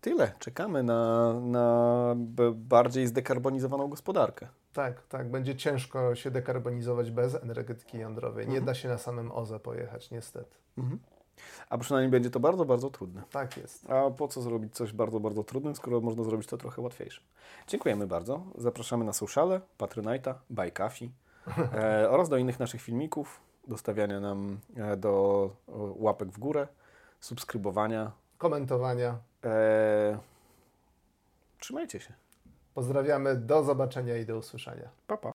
[0.00, 0.32] tyle.
[0.38, 2.14] Czekamy na, na
[2.54, 4.48] bardziej zdekarbonizowaną gospodarkę.
[4.72, 5.30] Tak, tak.
[5.30, 8.44] Będzie ciężko się dekarbonizować bez energetyki jądrowej.
[8.46, 8.64] Nie Mhm.
[8.64, 10.56] da się na samym OZE pojechać, niestety.
[10.78, 10.98] Mhm.
[11.70, 13.22] A przynajmniej będzie to bardzo, bardzo trudne.
[13.30, 13.90] Tak jest.
[13.90, 17.20] A po co zrobić coś bardzo, bardzo trudnym, skoro można zrobić to trochę łatwiejsze?
[17.66, 18.42] Dziękujemy bardzo.
[18.58, 20.34] Zapraszamy na sociale, Patronite'a,
[20.72, 21.10] Coffee
[21.74, 25.50] e, oraz do innych naszych filmików, do stawiania nam e, do
[25.96, 26.66] łapek w górę,
[27.20, 28.12] subskrybowania.
[28.38, 29.18] Komentowania.
[29.44, 30.18] E,
[31.58, 32.12] trzymajcie się.
[32.74, 34.88] Pozdrawiamy, do zobaczenia i do usłyszenia.
[35.06, 35.32] Pa, pa.